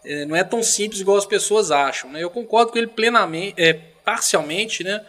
É, 0.05 0.25
não 0.25 0.37
é 0.37 0.45
tão 0.45 0.63
simples 0.63 1.01
igual 1.01 1.17
as 1.17 1.27
pessoas 1.27 1.73
acham, 1.73 2.11
né? 2.13 2.23
Eu 2.23 2.31
concordo 2.31 2.71
com 2.71 2.79
ele 2.79 2.87
plenamente, 2.87 3.61
é, 3.61 3.73
parcialmente, 3.73 4.85
né? 4.85 5.05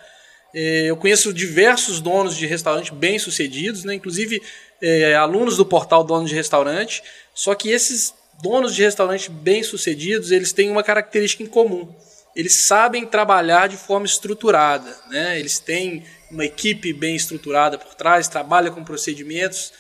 É, 0.53 0.86
eu 0.89 0.98
conheço 0.98 1.33
diversos 1.33 2.00
donos 2.00 2.38
de 2.38 2.45
restaurante 2.45 2.93
bem-sucedidos, 2.93 3.83
né? 3.83 3.95
inclusive 3.95 4.41
é, 4.81 5.15
alunos 5.15 5.57
do 5.57 5.65
portal 5.65 6.03
Dono 6.03 6.27
de 6.27 6.36
Restaurante, 6.36 7.01
só 7.33 7.55
que 7.55 7.69
esses 7.69 8.13
donos 8.41 8.75
de 8.75 8.83
restaurante 8.83 9.31
bem-sucedidos, 9.31 10.31
eles 10.31 10.51
têm 10.51 10.69
uma 10.69 10.83
característica 10.83 11.41
em 11.41 11.48
comum. 11.48 11.93
Eles 12.36 12.55
sabem 12.55 13.05
trabalhar 13.05 13.67
de 13.67 13.77
forma 13.77 14.05
estruturada, 14.05 14.95
né? 15.10 15.39
eles 15.39 15.60
têm 15.60 16.03
uma 16.29 16.45
equipe 16.45 16.91
bem 16.93 17.15
estruturada 17.15 17.77
por 17.77 17.93
trás, 17.95 18.27
trabalham 18.27 18.74
com 18.74 18.83
procedimentos, 18.83 19.72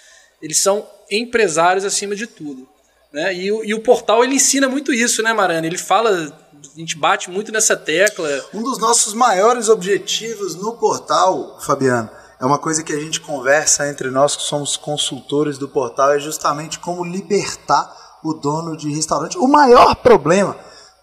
eles 0.41 0.57
são 0.57 0.87
empresários 1.09 1.85
acima 1.85 2.15
de 2.15 2.27
tudo. 2.27 2.67
Né? 3.13 3.33
E, 3.33 3.45
e, 3.47 3.73
o 3.73 3.81
portal 3.81 4.23
ele 4.23 4.35
ensina 4.35 4.67
muito 4.67 4.91
isso, 4.91 5.21
né, 5.21 5.31
Marana? 5.33 5.67
Ele 5.67 5.77
fala 5.77 6.33
a 6.75 6.79
gente 6.79 6.97
bate 6.97 7.29
muito 7.29 7.51
nessa 7.51 7.75
tecla. 7.75 8.27
Um 8.53 8.63
dos 8.63 8.79
nossos 8.79 9.13
maiores 9.13 9.69
objetivos 9.69 10.55
no 10.55 10.73
portal, 10.73 11.59
Fabiano, 11.61 12.09
é 12.39 12.45
uma 12.45 12.57
coisa 12.57 12.83
que 12.83 12.91
a 12.91 12.99
gente 12.99 13.21
conversa 13.21 13.87
entre 13.87 14.09
nós 14.09 14.35
que 14.35 14.43
somos 14.43 14.75
consultores 14.75 15.57
do 15.57 15.67
portal, 15.67 16.11
é 16.11 16.19
justamente 16.19 16.79
como 16.79 17.03
libertar 17.03 18.19
o 18.23 18.33
dono 18.33 18.75
de 18.75 18.89
restaurante. 18.93 19.37
O 19.37 19.47
maior 19.47 19.95
problema 19.95 20.55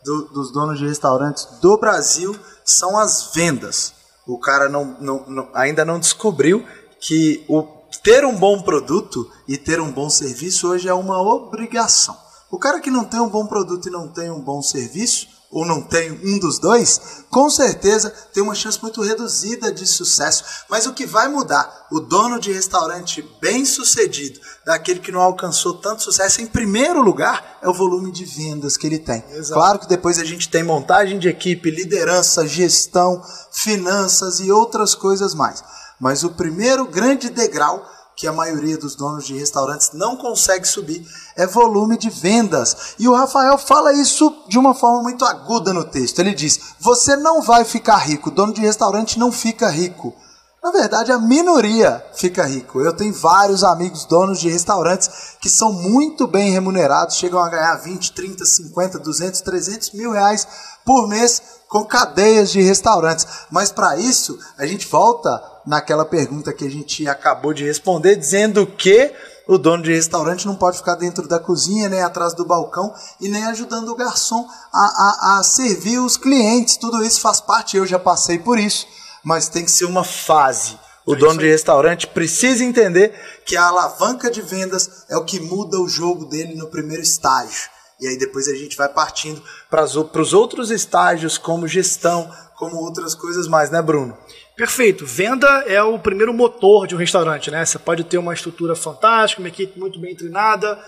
do, 0.05 0.23
dos 0.33 0.53
donos 0.53 0.79
de 0.79 0.87
restaurantes 0.87 1.47
do 1.61 1.77
Brasil 1.79 2.37
são 2.65 2.99
as 2.99 3.31
vendas. 3.35 3.93
O 4.27 4.39
cara 4.39 4.69
não, 4.69 4.97
não, 5.01 5.25
não, 5.27 5.49
ainda 5.55 5.85
não 5.85 5.99
descobriu 5.99 6.67
que 7.01 7.45
o, 7.49 7.63
ter 8.03 8.25
um 8.25 8.37
bom 8.37 8.61
produto 8.63 9.31
e 9.47 9.57
ter 9.57 9.81
um 9.81 9.93
bom 9.93 10.09
serviço 10.09 10.69
hoje 10.69 10.89
é 10.89 10.95
uma 10.95 11.21
obrigação. 11.21 12.17
O 12.51 12.59
cara 12.59 12.81
que 12.81 12.91
não 12.91 13.05
tem 13.05 13.21
um 13.21 13.29
bom 13.29 13.47
produto 13.47 13.89
e 13.89 13.93
não 13.93 14.09
tem 14.09 14.31
um 14.31 14.41
bom 14.41 14.61
serviço, 14.61 15.29
ou 15.51 15.67
não 15.67 15.83
tem 15.83 16.13
um 16.13 16.39
dos 16.39 16.59
dois, 16.59 17.25
com 17.29 17.51
certeza 17.51 18.11
tem 18.33 18.43
uma 18.43 18.55
chance 18.55 18.81
muito 18.81 19.03
reduzida 19.03 19.73
de 19.73 19.85
sucesso. 19.85 20.45
Mas 20.69 20.87
o 20.87 20.93
que 20.93 21.05
vai 21.05 21.29
mudar 21.29 21.89
o 21.91 21.99
dono 21.99 22.39
de 22.39 22.53
restaurante 22.53 23.23
bem 23.41 23.65
sucedido 23.65 24.39
daquele 24.65 25.01
que 25.01 25.11
não 25.11 25.21
alcançou 25.21 25.75
tanto 25.75 26.05
sucesso, 26.05 26.41
em 26.41 26.47
primeiro 26.47 27.03
lugar, 27.03 27.59
é 27.61 27.69
o 27.69 27.75
volume 27.75 28.13
de 28.13 28.25
vendas 28.25 28.77
que 28.77 28.87
ele 28.87 28.99
tem. 28.99 29.25
Exato. 29.31 29.55
Claro 29.61 29.79
que 29.81 29.89
depois 29.89 30.19
a 30.19 30.25
gente 30.25 30.49
tem 30.49 30.63
montagem 30.63 31.19
de 31.19 31.29
equipe, 31.29 31.71
liderança, 31.71 32.47
gestão, 32.47 33.21
finanças 33.51 34.39
e 34.39 34.53
outras 34.53 34.95
coisas 34.95 35.35
mais. 35.35 35.65
Mas 36.01 36.25
o 36.25 36.31
primeiro 36.31 36.87
grande 36.87 37.29
degrau 37.29 37.87
que 38.17 38.27
a 38.27 38.33
maioria 38.33 38.77
dos 38.77 38.95
donos 38.95 39.27
de 39.27 39.39
restaurantes 39.39 39.93
não 39.95 40.17
consegue 40.17 40.67
subir 40.67 41.07
é 41.37 41.47
volume 41.47 41.97
de 41.97 42.11
vendas. 42.11 42.95
E 42.99 43.09
o 43.09 43.15
Rafael 43.15 43.57
fala 43.57 43.95
isso 43.95 44.45
de 44.49 44.59
uma 44.59 44.75
forma 44.75 45.03
muito 45.03 45.25
aguda 45.25 45.73
no 45.73 45.85
texto. 45.85 46.19
Ele 46.19 46.35
diz: 46.35 46.75
Você 46.81 47.17
não 47.17 47.41
vai 47.41 47.65
ficar 47.65 47.97
rico, 47.97 48.31
dono 48.31 48.53
de 48.53 48.61
restaurante 48.61 49.19
não 49.19 49.31
fica 49.31 49.69
rico. 49.69 50.15
Na 50.63 50.71
verdade, 50.71 51.11
a 51.11 51.19
minoria 51.19 52.05
fica 52.15 52.45
rico. 52.45 52.83
Eu 52.83 52.95
tenho 52.95 53.15
vários 53.15 53.65
amigos 53.65 54.05
donos 54.05 54.39
de 54.39 54.51
restaurantes 54.51 55.09
que 55.41 55.49
são 55.49 55.73
muito 55.73 56.27
bem 56.27 56.51
remunerados, 56.51 57.17
chegam 57.17 57.43
a 57.43 57.49
ganhar 57.49 57.77
20, 57.77 58.13
30, 58.13 58.45
50, 58.45 58.99
200, 58.99 59.41
300 59.41 59.93
mil 59.93 60.13
reais 60.13 60.47
por 60.85 61.09
mês 61.09 61.41
com 61.67 61.87
cadeias 61.87 62.51
de 62.51 62.61
restaurantes. 62.61 63.27
Mas 63.51 63.73
para 63.73 63.97
isso, 63.97 64.39
a 64.59 64.67
gente 64.67 64.87
volta 64.87 65.43
naquela 65.67 66.05
pergunta 66.05 66.53
que 66.53 66.65
a 66.65 66.71
gente 66.71 67.07
acabou 67.09 67.53
de 67.53 67.65
responder, 67.65 68.17
dizendo 68.17 68.67
que 68.67 69.13
o 69.47 69.59
dono 69.59 69.83
de 69.83 69.93
restaurante 69.93 70.47
não 70.47 70.55
pode 70.55 70.79
ficar 70.79 70.95
dentro 70.95 71.27
da 71.27 71.39
cozinha, 71.39 71.89
nem 71.89 72.03
atrás 72.03 72.35
do 72.35 72.45
balcão 72.45 72.95
e 73.21 73.29
nem 73.29 73.45
ajudando 73.47 73.89
o 73.89 73.97
garçom 73.97 74.47
a, 74.73 74.79
a, 74.79 75.39
a 75.39 75.43
servir 75.43 75.99
os 75.99 76.17
clientes. 76.17 76.77
Tudo 76.77 77.03
isso 77.03 77.21
faz 77.21 77.41
parte, 77.41 77.77
eu 77.77 77.85
já 77.85 77.99
passei 77.99 78.39
por 78.39 78.59
isso, 78.59 78.87
mas 79.25 79.49
tem 79.49 79.65
que 79.65 79.71
ser 79.71 79.87
uma 79.87 80.05
fase. 80.05 80.79
O 81.05 81.15
é 81.15 81.17
dono 81.17 81.41
de 81.41 81.49
restaurante 81.49 82.07
precisa 82.07 82.63
entender 82.63 83.13
que 83.45 83.57
a 83.57 83.67
alavanca 83.67 84.31
de 84.31 84.41
vendas 84.41 85.05
é 85.09 85.17
o 85.17 85.25
que 85.25 85.41
muda 85.41 85.81
o 85.81 85.89
jogo 85.89 86.27
dele 86.27 86.55
no 86.55 86.69
primeiro 86.69 87.03
estágio. 87.03 87.69
E 88.01 88.07
aí 88.07 88.17
depois 88.17 88.47
a 88.49 88.55
gente 88.55 88.77
vai 88.77 88.89
partindo 88.89 89.43
para 89.69 89.85
os 89.85 90.33
outros 90.33 90.71
estágios, 90.71 91.37
como 91.37 91.67
gestão, 91.67 92.31
como 92.57 92.77
outras 92.77 93.15
coisas 93.15 93.49
mais, 93.49 93.71
né, 93.71 93.83
Bruno? 93.83 94.17
Perfeito. 94.61 95.07
Venda 95.07 95.49
é 95.67 95.83
o 95.83 95.99
primeiro 95.99 96.35
motor 96.35 96.87
de 96.87 96.95
um 96.95 96.99
restaurante, 96.99 97.51
né? 97.51 97.65
Você 97.65 97.79
pode 97.79 98.05
ter 98.05 98.19
uma 98.19 98.35
estrutura 98.35 98.77
fantástica, 98.77 99.41
uma 99.41 99.49
equipe 99.49 99.81
muito 99.81 99.99
bem 99.99 100.15
treinada, 100.15 100.79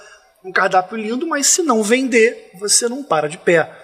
um 0.45 0.53
cardápio 0.53 0.99
lindo, 0.99 1.27
mas 1.27 1.47
se 1.47 1.63
não 1.63 1.83
vender, 1.83 2.51
você 2.61 2.87
não 2.87 3.03
para 3.03 3.31
de 3.31 3.39
pé. 3.39 3.75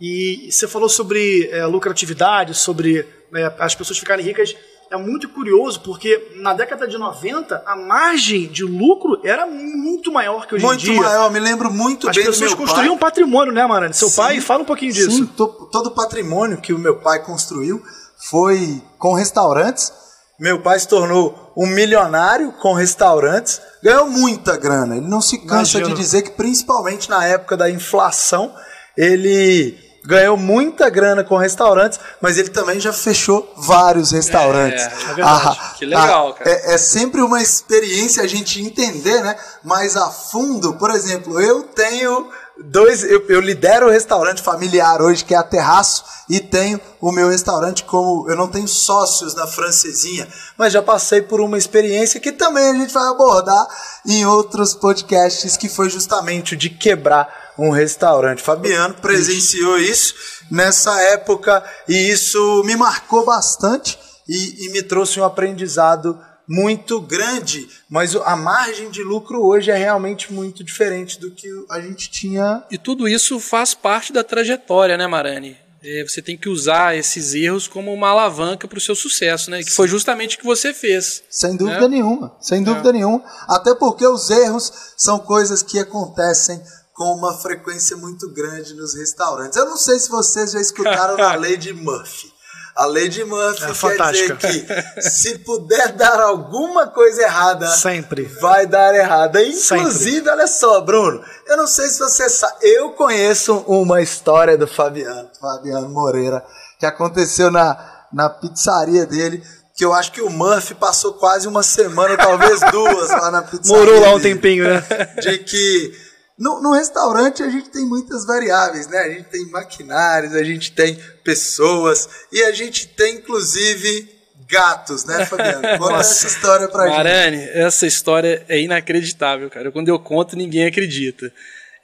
E 0.00 0.48
você 0.50 0.66
falou 0.66 0.88
sobre 0.88 1.50
é, 1.50 1.66
lucratividade, 1.66 2.54
sobre 2.54 3.06
é, 3.34 3.52
as 3.58 3.74
pessoas 3.74 3.98
ficarem 3.98 4.24
ricas 4.24 4.56
é 4.90 4.96
muito 4.96 5.28
curioso 5.28 5.80
porque 5.80 6.32
na 6.36 6.54
década 6.54 6.86
de 6.86 6.96
90 6.96 7.62
a 7.66 7.76
margem 7.76 8.46
de 8.46 8.62
lucro 8.62 9.20
era 9.24 9.44
muito 9.44 10.12
maior 10.12 10.46
que 10.46 10.54
hoje 10.54 10.64
muito 10.64 10.80
em 10.80 10.84
dia. 10.84 10.94
Muito 10.94 11.08
maior, 11.08 11.30
me 11.30 11.40
lembro 11.40 11.70
muito 11.70 12.08
As 12.08 12.16
bem 12.16 12.24
pessoas 12.24 12.54
construíam 12.54 12.96
pai. 12.96 13.10
patrimônio, 13.10 13.52
né, 13.52 13.66
Marane? 13.66 13.94
Seu 13.94 14.08
sim, 14.08 14.16
pai, 14.16 14.40
fala 14.40 14.62
um 14.62 14.66
pouquinho 14.66 14.92
disso. 14.92 15.10
Sim, 15.10 15.26
todo 15.26 15.88
o 15.88 15.90
patrimônio 15.90 16.58
que 16.60 16.72
o 16.72 16.78
meu 16.78 17.00
pai 17.00 17.22
construiu 17.22 17.82
foi 18.16 18.82
com 18.98 19.14
restaurantes. 19.14 19.92
Meu 20.38 20.60
pai 20.60 20.78
se 20.78 20.88
tornou 20.88 21.52
um 21.56 21.66
milionário 21.66 22.52
com 22.60 22.74
restaurantes, 22.74 23.60
ganhou 23.82 24.10
muita 24.10 24.56
grana. 24.56 24.96
Ele 24.96 25.06
não 25.06 25.20
se 25.20 25.38
cansa 25.38 25.80
de 25.80 25.94
dizer 25.94 26.22
que, 26.22 26.30
principalmente 26.30 27.08
na 27.08 27.24
época 27.24 27.56
da 27.56 27.70
inflação, 27.70 28.54
ele 28.96 29.78
ganhou 30.06 30.36
muita 30.36 30.88
grana 30.88 31.24
com 31.24 31.36
restaurantes, 31.36 31.98
mas 32.20 32.38
ele 32.38 32.50
também 32.50 32.78
já 32.78 32.92
fechou 32.92 33.52
vários 33.56 34.12
restaurantes. 34.12 34.82
É, 34.82 34.86
é 34.86 35.14
verdade. 35.14 35.58
Ah, 35.60 35.74
que 35.76 35.84
legal, 35.84 36.34
cara. 36.34 36.50
É, 36.50 36.74
é, 36.74 36.78
sempre 36.78 37.20
uma 37.20 37.42
experiência 37.42 38.22
a 38.22 38.26
gente 38.26 38.62
entender, 38.62 39.20
né? 39.22 39.36
Mais 39.64 39.96
a 39.96 40.08
fundo. 40.08 40.74
Por 40.74 40.90
exemplo, 40.90 41.40
eu 41.40 41.64
tenho 41.64 42.30
dois. 42.64 43.02
Eu, 43.02 43.24
eu 43.28 43.40
lidero 43.40 43.86
o 43.86 43.90
restaurante 43.90 44.42
familiar 44.42 45.00
hoje, 45.02 45.24
que 45.24 45.34
é 45.34 45.36
a 45.36 45.42
Terraço, 45.42 46.04
e 46.28 46.40
tenho 46.40 46.80
o 47.00 47.12
meu 47.12 47.28
restaurante 47.28 47.84
como. 47.84 48.28
Eu 48.28 48.36
não 48.36 48.48
tenho 48.48 48.68
sócios 48.68 49.34
na 49.34 49.46
francesinha, 49.46 50.26
mas 50.56 50.72
já 50.72 50.82
passei 50.82 51.22
por 51.22 51.40
uma 51.40 51.58
experiência 51.58 52.20
que 52.20 52.32
também 52.32 52.68
a 52.68 52.74
gente 52.74 52.92
vai 52.92 53.08
abordar 53.08 53.66
em 54.06 54.24
outros 54.26 54.74
podcasts, 54.74 55.56
que 55.56 55.68
foi 55.68 55.90
justamente 55.90 56.54
o 56.54 56.56
de 56.56 56.70
quebrar 56.70 57.52
um 57.58 57.70
restaurante. 57.70 58.42
Fabiano 58.42 58.94
presenciou 58.94 59.78
isso 59.78 60.14
nessa 60.50 61.00
época 61.02 61.64
e 61.88 62.10
isso 62.10 62.62
me 62.64 62.76
marcou 62.76 63.24
bastante 63.24 63.98
e, 64.28 64.66
e 64.66 64.68
me 64.70 64.82
trouxe 64.82 65.18
um 65.18 65.24
aprendizado 65.24 66.18
muito 66.48 67.00
grande, 67.00 67.68
mas 67.88 68.14
a 68.14 68.36
margem 68.36 68.90
de 68.90 69.02
lucro 69.02 69.44
hoje 69.44 69.70
é 69.70 69.76
realmente 69.76 70.32
muito 70.32 70.62
diferente 70.62 71.18
do 71.18 71.30
que 71.30 71.48
a 71.70 71.80
gente 71.80 72.10
tinha. 72.10 72.64
E 72.70 72.78
tudo 72.78 73.08
isso 73.08 73.40
faz 73.40 73.74
parte 73.74 74.12
da 74.12 74.22
trajetória, 74.22 74.96
né, 74.96 75.06
Marani? 75.06 75.56
É, 75.82 76.02
você 76.02 76.20
tem 76.20 76.36
que 76.36 76.48
usar 76.48 76.96
esses 76.96 77.34
erros 77.34 77.68
como 77.68 77.92
uma 77.92 78.08
alavanca 78.08 78.66
para 78.66 78.78
o 78.78 78.80
seu 78.80 78.96
sucesso, 78.96 79.50
né? 79.50 79.62
Que 79.62 79.70
foi 79.70 79.86
justamente 79.86 80.36
o 80.36 80.40
que 80.40 80.44
você 80.44 80.74
fez. 80.74 81.22
Sem 81.30 81.56
dúvida 81.56 81.82
né? 81.82 81.88
nenhuma, 81.88 82.36
sem 82.40 82.62
dúvida 82.62 82.88
é. 82.88 82.92
nenhuma. 82.92 83.22
Até 83.48 83.74
porque 83.74 84.06
os 84.06 84.28
erros 84.30 84.72
são 84.96 85.18
coisas 85.18 85.62
que 85.62 85.78
acontecem 85.78 86.60
com 86.92 87.14
uma 87.14 87.34
frequência 87.34 87.96
muito 87.96 88.28
grande 88.32 88.74
nos 88.74 88.94
restaurantes. 88.94 89.56
Eu 89.56 89.66
não 89.66 89.76
sei 89.76 89.98
se 89.98 90.08
vocês 90.08 90.52
já 90.52 90.60
escutaram 90.60 91.22
a 91.22 91.36
lei 91.36 91.56
de 91.56 91.72
Murphy. 91.72 92.32
A 92.76 92.84
lei 92.84 93.08
de 93.08 93.24
Murphy 93.24 93.62
É 93.64 93.66
quer 93.68 93.74
fantástica. 93.74 94.34
dizer 94.48 94.94
que 94.94 95.02
se 95.02 95.38
puder 95.38 95.92
dar 95.92 96.20
alguma 96.20 96.86
coisa 96.88 97.22
errada, 97.22 97.66
Sempre. 97.68 98.24
vai 98.40 98.66
dar 98.66 98.94
errada. 98.94 99.38
Sempre. 99.52 99.78
Inclusive, 99.78 100.28
olha 100.28 100.46
só, 100.46 100.80
Bruno, 100.82 101.24
eu 101.46 101.56
não 101.56 101.66
sei 101.66 101.88
se 101.88 101.98
você 101.98 102.28
sabe, 102.28 102.54
eu 102.62 102.90
conheço 102.90 103.64
uma 103.66 104.02
história 104.02 104.58
do 104.58 104.66
Fabiano, 104.66 105.28
Fabiano 105.40 105.88
Moreira, 105.88 106.44
que 106.78 106.84
aconteceu 106.84 107.50
na, 107.50 108.06
na 108.12 108.28
pizzaria 108.28 109.06
dele, 109.06 109.42
que 109.74 109.82
eu 109.84 109.94
acho 109.94 110.12
que 110.12 110.20
o 110.20 110.28
Murphy 110.28 110.74
passou 110.74 111.14
quase 111.14 111.48
uma 111.48 111.62
semana, 111.62 112.16
talvez 112.16 112.60
duas, 112.70 113.08
lá 113.10 113.30
na 113.30 113.40
pizzaria. 113.42 113.78
Morou 113.84 114.00
lá 114.00 114.14
um 114.14 114.20
tempinho, 114.20 114.64
né? 114.68 114.84
De 115.22 115.38
que 115.38 115.92
no, 116.38 116.60
no 116.60 116.72
restaurante 116.74 117.42
a 117.42 117.48
gente 117.48 117.70
tem 117.70 117.84
muitas 117.84 118.26
variáveis, 118.26 118.86
né? 118.88 118.98
A 118.98 119.08
gente 119.08 119.24
tem 119.24 119.46
maquinários, 119.50 120.34
a 120.34 120.44
gente 120.44 120.72
tem 120.72 120.98
pessoas 121.24 122.08
e 122.30 122.42
a 122.42 122.52
gente 122.52 122.88
tem, 122.88 123.16
inclusive, 123.16 124.08
gatos, 124.48 125.04
né, 125.04 125.24
Fabiano? 125.24 125.62
Conta 125.78 126.00
essa 126.00 126.26
história 126.26 126.68
pra 126.68 126.86
gente. 126.86 126.96
Marane, 126.96 127.42
essa 127.52 127.86
história 127.86 128.44
é 128.48 128.60
inacreditável, 128.60 129.48
cara. 129.48 129.72
Quando 129.72 129.88
eu 129.88 129.98
conto, 129.98 130.36
ninguém 130.36 130.66
acredita. 130.66 131.32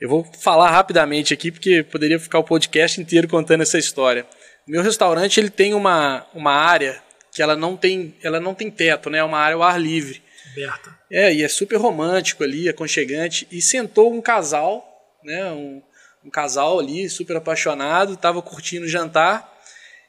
Eu 0.01 0.09
vou 0.09 0.29
falar 0.41 0.71
rapidamente 0.71 1.33
aqui, 1.33 1.51
porque 1.51 1.83
poderia 1.83 2.19
ficar 2.19 2.39
o 2.39 2.45
podcast 2.45 3.01
inteiro 3.01 3.29
contando 3.29 3.63
essa 3.63 3.79
história. 3.79 4.27
Meu 4.67 4.83
restaurante 4.83 5.41
ele 5.41 5.51
tem 5.51 5.75
uma, 5.75 6.27
uma 6.35 6.53
área 6.53 7.01
que 7.33 7.43
ela 7.43 7.57
não 7.57 7.77
tem, 7.77 8.15
ela 8.23 8.39
não 8.39 8.55
tem 8.55 8.71
teto, 8.71 9.09
né? 9.09 9.19
É 9.19 9.25
uma 9.25 9.39
área 9.39 9.55
ao 9.55 9.63
ar 9.63 9.81
livre. 9.81 10.23
Aberta. 10.53 10.99
É, 11.11 11.33
e 11.33 11.43
é 11.43 11.49
super 11.49 11.77
romântico 11.77 12.45
ali, 12.45 12.69
aconchegante. 12.69 13.47
E 13.51 13.61
sentou 13.63 14.13
um 14.13 14.21
casal, 14.21 14.85
né? 15.25 15.45
Um, 15.53 15.83
um 16.25 16.31
casal 16.31 16.79
ali, 16.79 17.09
super 17.09 17.37
apaixonado, 17.37 18.17
tava 18.17 18.41
curtindo 18.43 18.87
o 18.87 18.89
jantar. 18.89 19.51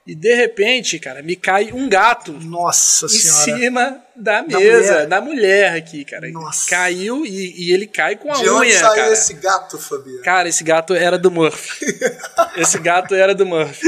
E 0.05 0.13
de 0.13 0.35
repente, 0.35 0.99
cara, 0.99 1.23
me 1.23 1.33
cai 1.33 1.71
um 1.71 1.87
gato 1.87 2.33
Nossa 2.33 3.05
em 3.05 3.09
senhora. 3.09 3.43
cima 3.61 4.03
da 4.13 4.41
Da 4.41 4.59
mesa, 4.59 4.91
mulher. 4.91 5.07
da 5.07 5.21
mulher 5.21 5.73
aqui, 5.77 6.03
cara. 6.03 6.29
Nossa. 6.29 6.69
Caiu 6.69 7.25
e, 7.25 7.67
e 7.67 7.71
ele 7.71 7.87
cai 7.87 8.17
com 8.17 8.29
a 8.29 8.33
De 8.35 8.49
onde 8.49 8.67
unha, 8.67 8.79
saiu 8.79 8.95
cara. 8.95 9.13
esse 9.13 9.33
gato, 9.35 9.77
Fabiano? 9.79 10.21
Cara, 10.21 10.49
esse 10.49 10.61
gato 10.61 10.93
era 10.93 11.17
do 11.17 11.31
Murphy. 11.31 11.85
esse 12.57 12.77
gato 12.79 13.15
era 13.15 13.33
do 13.33 13.45
Murphy. 13.45 13.87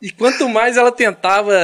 E 0.00 0.10
quanto 0.10 0.48
mais 0.48 0.76
ela 0.76 0.92
tentava 0.92 1.54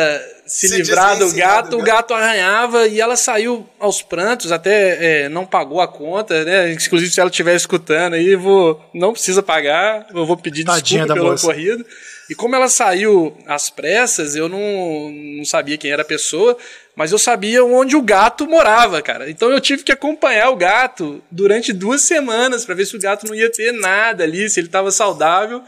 se, 0.46 0.68
Se 0.68 0.76
livrar 0.76 1.18
do 1.18 1.32
gato, 1.32 1.78
o 1.78 1.82
gato 1.82 2.14
arranhava 2.14 2.86
e 2.86 3.00
ela 3.00 3.14
saiu 3.14 3.68
aos 3.78 4.02
prantos, 4.02 4.50
até 4.50 5.24
é, 5.24 5.28
não 5.28 5.46
pagou 5.46 5.80
a 5.80 5.88
conta, 5.88 6.44
né? 6.44 6.72
Inclusive, 6.72 7.10
se 7.10 7.20
ela 7.20 7.30
estiver 7.30 7.54
escutando 7.54 8.14
aí, 8.14 8.34
vou, 8.34 8.82
não 8.94 9.12
precisa 9.12 9.42
pagar, 9.42 10.06
eu 10.14 10.26
vou 10.26 10.36
pedir 10.36 10.64
Tadinha 10.64 11.02
desculpa 11.02 11.14
pelo 11.14 11.30
moça. 11.30 11.46
ocorrido. 11.46 11.86
E 12.30 12.34
como 12.34 12.56
ela 12.56 12.68
saiu 12.68 13.36
às 13.46 13.68
pressas, 13.68 14.34
eu 14.34 14.48
não, 14.48 15.10
não 15.38 15.44
sabia 15.44 15.76
quem 15.76 15.90
era 15.90 16.02
a 16.02 16.04
pessoa, 16.04 16.56
mas 16.96 17.12
eu 17.12 17.18
sabia 17.18 17.64
onde 17.64 17.96
o 17.96 18.02
gato 18.02 18.46
morava, 18.46 19.02
cara. 19.02 19.30
Então 19.30 19.50
eu 19.50 19.60
tive 19.60 19.82
que 19.82 19.92
acompanhar 19.92 20.50
o 20.50 20.56
gato 20.56 21.22
durante 21.30 21.72
duas 21.72 22.02
semanas 22.02 22.64
para 22.64 22.74
ver 22.74 22.86
se 22.86 22.96
o 22.96 23.00
gato 23.00 23.26
não 23.26 23.34
ia 23.34 23.50
ter 23.50 23.72
nada 23.72 24.24
ali, 24.24 24.48
se 24.48 24.60
ele 24.60 24.68
estava 24.68 24.90
saudável. 24.90 25.62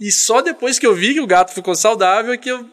E 0.00 0.10
só 0.10 0.40
depois 0.40 0.78
que 0.78 0.86
eu 0.86 0.94
vi 0.94 1.12
que 1.12 1.20
o 1.20 1.26
gato 1.26 1.52
ficou 1.52 1.74
saudável 1.74 2.32
é 2.32 2.38
que 2.38 2.48
eu. 2.48 2.66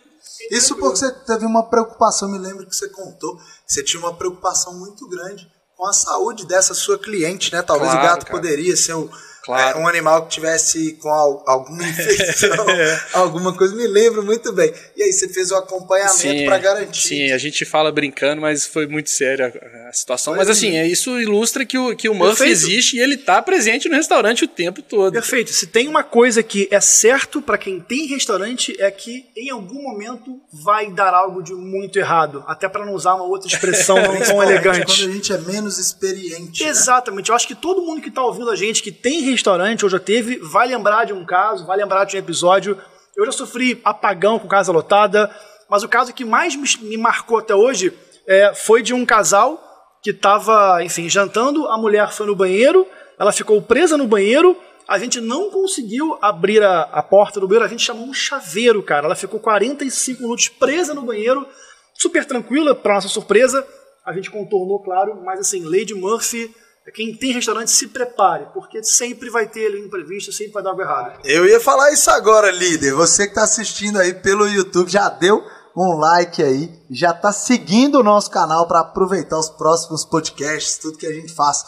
Isso 0.50 0.75
porque 0.75 0.98
você 0.98 1.12
teve 1.12 1.46
uma 1.46 1.69
preocupação, 1.69 2.31
me 2.31 2.38
lembro 2.38 2.65
que 2.65 2.75
você 2.75 2.88
contou, 2.89 3.38
você 3.65 3.84
tinha 3.84 4.00
uma 4.00 4.15
preocupação 4.15 4.74
muito 4.79 5.07
grande 5.10 5.46
com 5.75 5.86
a 5.86 5.93
saúde 5.93 6.46
dessa 6.46 6.74
sua 6.74 6.98
cliente, 6.98 7.51
né? 7.51 7.62
Talvez 7.62 7.91
Claro, 7.91 8.05
o 8.05 8.10
gato 8.10 8.25
cara. 8.25 8.39
poderia 8.39 8.75
ser 8.77 8.93
um, 8.96 9.10
Claro. 9.47 9.79
é, 9.79 9.81
um 9.81 9.87
animal 9.87 10.23
que 10.25 10.35
tivesse 10.35 10.93
com 11.01 11.09
al- 11.09 11.43
alguma 11.47 11.83
infecção, 11.87 12.65
alguma 13.13 13.53
coisa, 13.55 13.75
me 13.75 13.87
lembro 13.87 14.23
muito 14.23 14.51
bem. 14.53 14.71
E 14.95 15.03
aí 15.03 15.11
você 15.13 15.27
fez 15.29 15.51
o 15.51 15.55
acompanhamento 15.55 16.45
para 16.45 16.57
garantir. 16.57 17.07
Sim, 17.07 17.31
a 17.31 17.37
gente 17.37 17.65
fala 17.65 17.91
brincando, 17.91 18.41
mas 18.41 18.65
foi 18.65 18.85
muito 18.87 19.09
séria 19.09 19.47
a, 19.85 19.89
a 19.89 19.93
situação. 19.93 20.33
Foi 20.33 20.39
mas 20.39 20.49
assim, 20.49 20.75
é, 20.75 20.85
isso 20.85 21.19
ilustra 21.19 21.65
que 21.65 21.77
o, 21.77 21.95
que 21.95 22.09
o 22.09 22.13
Murphy 22.13 22.37
Perfeito. 22.39 22.51
existe 22.51 22.97
e 22.97 22.99
ele 22.99 23.17
tá 23.17 23.41
presente 23.41 23.87
no 23.89 23.95
restaurante 23.95 24.43
o 24.43 24.47
tempo 24.47 24.81
todo. 24.81 25.13
Perfeito. 25.13 25.51
Se 25.51 25.67
tem 25.67 25.87
uma 25.87 26.03
coisa 26.03 26.43
que 26.43 26.67
é 26.71 26.79
certo 26.79 27.41
pra 27.41 27.57
quem 27.57 27.79
tem 27.79 28.05
restaurante 28.07 28.75
é 28.79 28.91
que 28.91 29.25
em 29.35 29.49
algum 29.49 29.81
momento 29.81 30.39
vai 30.51 30.91
dar 30.91 31.13
algo 31.13 31.41
de 31.41 31.53
muito 31.53 31.97
errado, 31.97 32.43
até 32.47 32.67
pra 32.67 32.85
não 32.85 32.93
usar 32.93 33.15
uma 33.15 33.23
outra 33.23 33.47
expressão 33.47 33.95
não 33.97 34.19
tão 34.21 34.43
elegante. 34.43 34.85
Quando 34.97 35.09
a 35.09 35.13
gente 35.13 35.31
é 35.33 35.37
menos 35.37 35.77
experiente. 35.77 36.63
né? 36.63 36.69
Exatamente. 36.69 37.29
Eu 37.29 37.35
acho 37.35 37.47
que 37.47 37.55
todo 37.55 37.81
mundo 37.81 38.01
que 38.01 38.09
está 38.09 38.21
ouvindo 38.23 38.49
a 38.51 38.55
gente, 38.55 38.81
que 38.83 38.91
tem 38.91 39.21
restaurante 39.38 39.86
ou 39.86 39.89
já 39.89 40.00
teve, 40.00 40.38
vai 40.39 40.67
lembrar 40.67 41.06
de 41.06 41.13
um 41.13 41.24
caso, 41.24 41.65
vai 41.65 41.77
lembrar 41.77 42.06
de 42.06 42.15
um 42.15 42.20
episódio. 42.20 42.77
Eu 43.15 43.25
já 43.25 43.32
sofri 43.32 43.79
apagão 43.86 44.39
com 44.39 44.47
casa 44.47 44.71
lotada, 44.71 45.34
mas 45.69 45.84
o 45.84 45.88
caso 45.88 46.13
que 46.13 46.26
mais 46.26 46.56
me, 46.56 46.97
marcou 46.97 47.38
até 47.38 47.56
hoje 47.56 47.93
é, 48.28 48.54
foi 48.54 48.82
de 48.82 48.93
um 48.93 49.06
casal 49.06 49.63
que 50.02 50.10
estava, 50.10 50.84
enfim, 50.84 51.08
jantando. 51.10 51.67
A 51.67 51.78
mulher 51.78 52.12
foi 52.12 52.26
no 52.26 52.36
banheiro, 52.36 52.86
ela 53.19 53.32
ficou 53.32 53.62
presa 53.62 53.97
no 53.97 54.08
banheiro. 54.08 54.58
A 54.88 54.97
gente 54.97 55.19
não 55.19 55.52
conseguiu 55.52 56.17
abrir 56.21 56.63
a, 56.63 56.84
a 56.84 57.04
porta 57.04 57.39
do 57.39 57.47
banheiro, 57.47 57.65
a 57.65 57.69
gente 57.69 57.84
chamou 57.84 58.06
um 58.06 58.13
chaveiro, 58.13 58.82
cara. 58.82 59.06
Ela 59.06 59.15
ficou 59.15 59.39
45 59.39 60.21
minutos 60.21 60.47
presa 60.47 60.93
no 60.93 61.02
banheiro, 61.02 61.45
super 61.93 62.26
tranquila, 62.26 62.73
para 62.73 62.95
nossa 62.95 63.10
surpresa. 63.10 63.67
A 64.06 64.13
gente 64.13 64.32
contornou, 64.32 64.82
claro, 64.82 65.21
mas 65.23 65.41
assim, 65.41 65.63
Lady 65.63 65.93
Murphy, 65.93 66.54
quem 66.91 67.13
tem 67.15 67.34
restaurante 67.34 67.71
se 67.71 67.88
prepare, 67.88 68.47
porque 68.54 68.84
sempre 68.84 69.30
vai 69.30 69.47
ter 69.47 69.67
ali 69.67 69.82
um 69.82 69.86
imprevisto, 69.86 70.32
sempre 70.32 70.54
vai 70.54 70.63
dar 70.63 70.69
algo 70.69 70.82
errado. 70.82 71.19
Eu 71.26 71.45
ia 71.45 71.60
falar 71.60 71.91
isso 71.91 72.10
agora, 72.10 72.52
líder. 72.52 72.93
Você 72.93 73.23
que 73.23 73.32
está 73.32 73.43
assistindo 73.43 74.00
aí 74.00 74.13
pelo 74.13 74.47
YouTube, 74.47 74.89
já 74.89 75.10
deu 75.10 75.43
um 75.76 75.97
like 75.97 76.41
aí, 76.41 76.71
já 76.89 77.12
está 77.12 77.32
seguindo 77.32 78.00
o 78.00 78.04
nosso 78.04 78.32
canal 78.32 78.67
para 78.67 78.80
aproveitar 78.80 79.38
os 79.38 79.50
próximos 79.50 80.04
podcasts, 80.04 80.78
tudo 80.78 80.97
que 80.97 81.06
a 81.06 81.13
gente 81.13 81.34
faz 81.34 81.63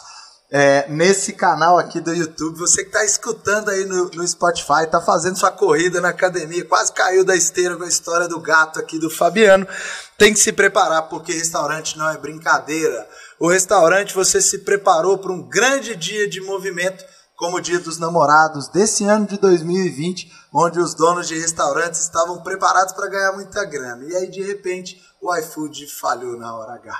é, 0.50 0.86
nesse 0.88 1.32
canal 1.32 1.78
aqui 1.78 2.00
do 2.00 2.12
YouTube. 2.12 2.58
Você 2.58 2.82
que 2.82 2.88
está 2.88 3.04
escutando 3.04 3.70
aí 3.70 3.84
no, 3.84 4.10
no 4.10 4.26
Spotify, 4.26 4.82
está 4.82 5.00
fazendo 5.00 5.38
sua 5.38 5.52
corrida 5.52 6.00
na 6.00 6.08
academia, 6.08 6.64
quase 6.64 6.92
caiu 6.92 7.24
da 7.24 7.36
esteira 7.36 7.76
com 7.76 7.84
a 7.84 7.88
história 7.88 8.26
do 8.26 8.40
gato 8.40 8.80
aqui 8.80 8.98
do 8.98 9.08
Fabiano. 9.08 9.66
Tem 10.18 10.32
que 10.32 10.40
se 10.40 10.52
preparar, 10.52 11.02
porque 11.08 11.32
restaurante 11.32 11.96
não 11.96 12.08
é 12.08 12.18
brincadeira. 12.18 13.08
O 13.40 13.48
restaurante 13.48 14.14
você 14.14 14.38
se 14.38 14.58
preparou 14.58 15.16
para 15.16 15.32
um 15.32 15.40
grande 15.40 15.96
dia 15.96 16.28
de 16.28 16.42
movimento 16.42 17.02
como 17.34 17.56
o 17.56 17.60
Dia 17.60 17.80
dos 17.80 17.98
Namorados 17.98 18.68
desse 18.68 19.04
ano 19.04 19.26
de 19.26 19.38
2020, 19.38 20.30
onde 20.52 20.78
os 20.78 20.92
donos 20.92 21.26
de 21.26 21.38
restaurantes 21.38 22.00
estavam 22.00 22.42
preparados 22.42 22.92
para 22.92 23.08
ganhar 23.08 23.32
muita 23.32 23.64
grana. 23.64 24.04
E 24.04 24.14
aí, 24.14 24.30
de 24.30 24.42
repente, 24.42 25.00
o 25.22 25.34
iFood 25.34 25.86
falhou 25.86 26.36
na 26.36 26.54
hora 26.54 26.74
H. 26.74 26.92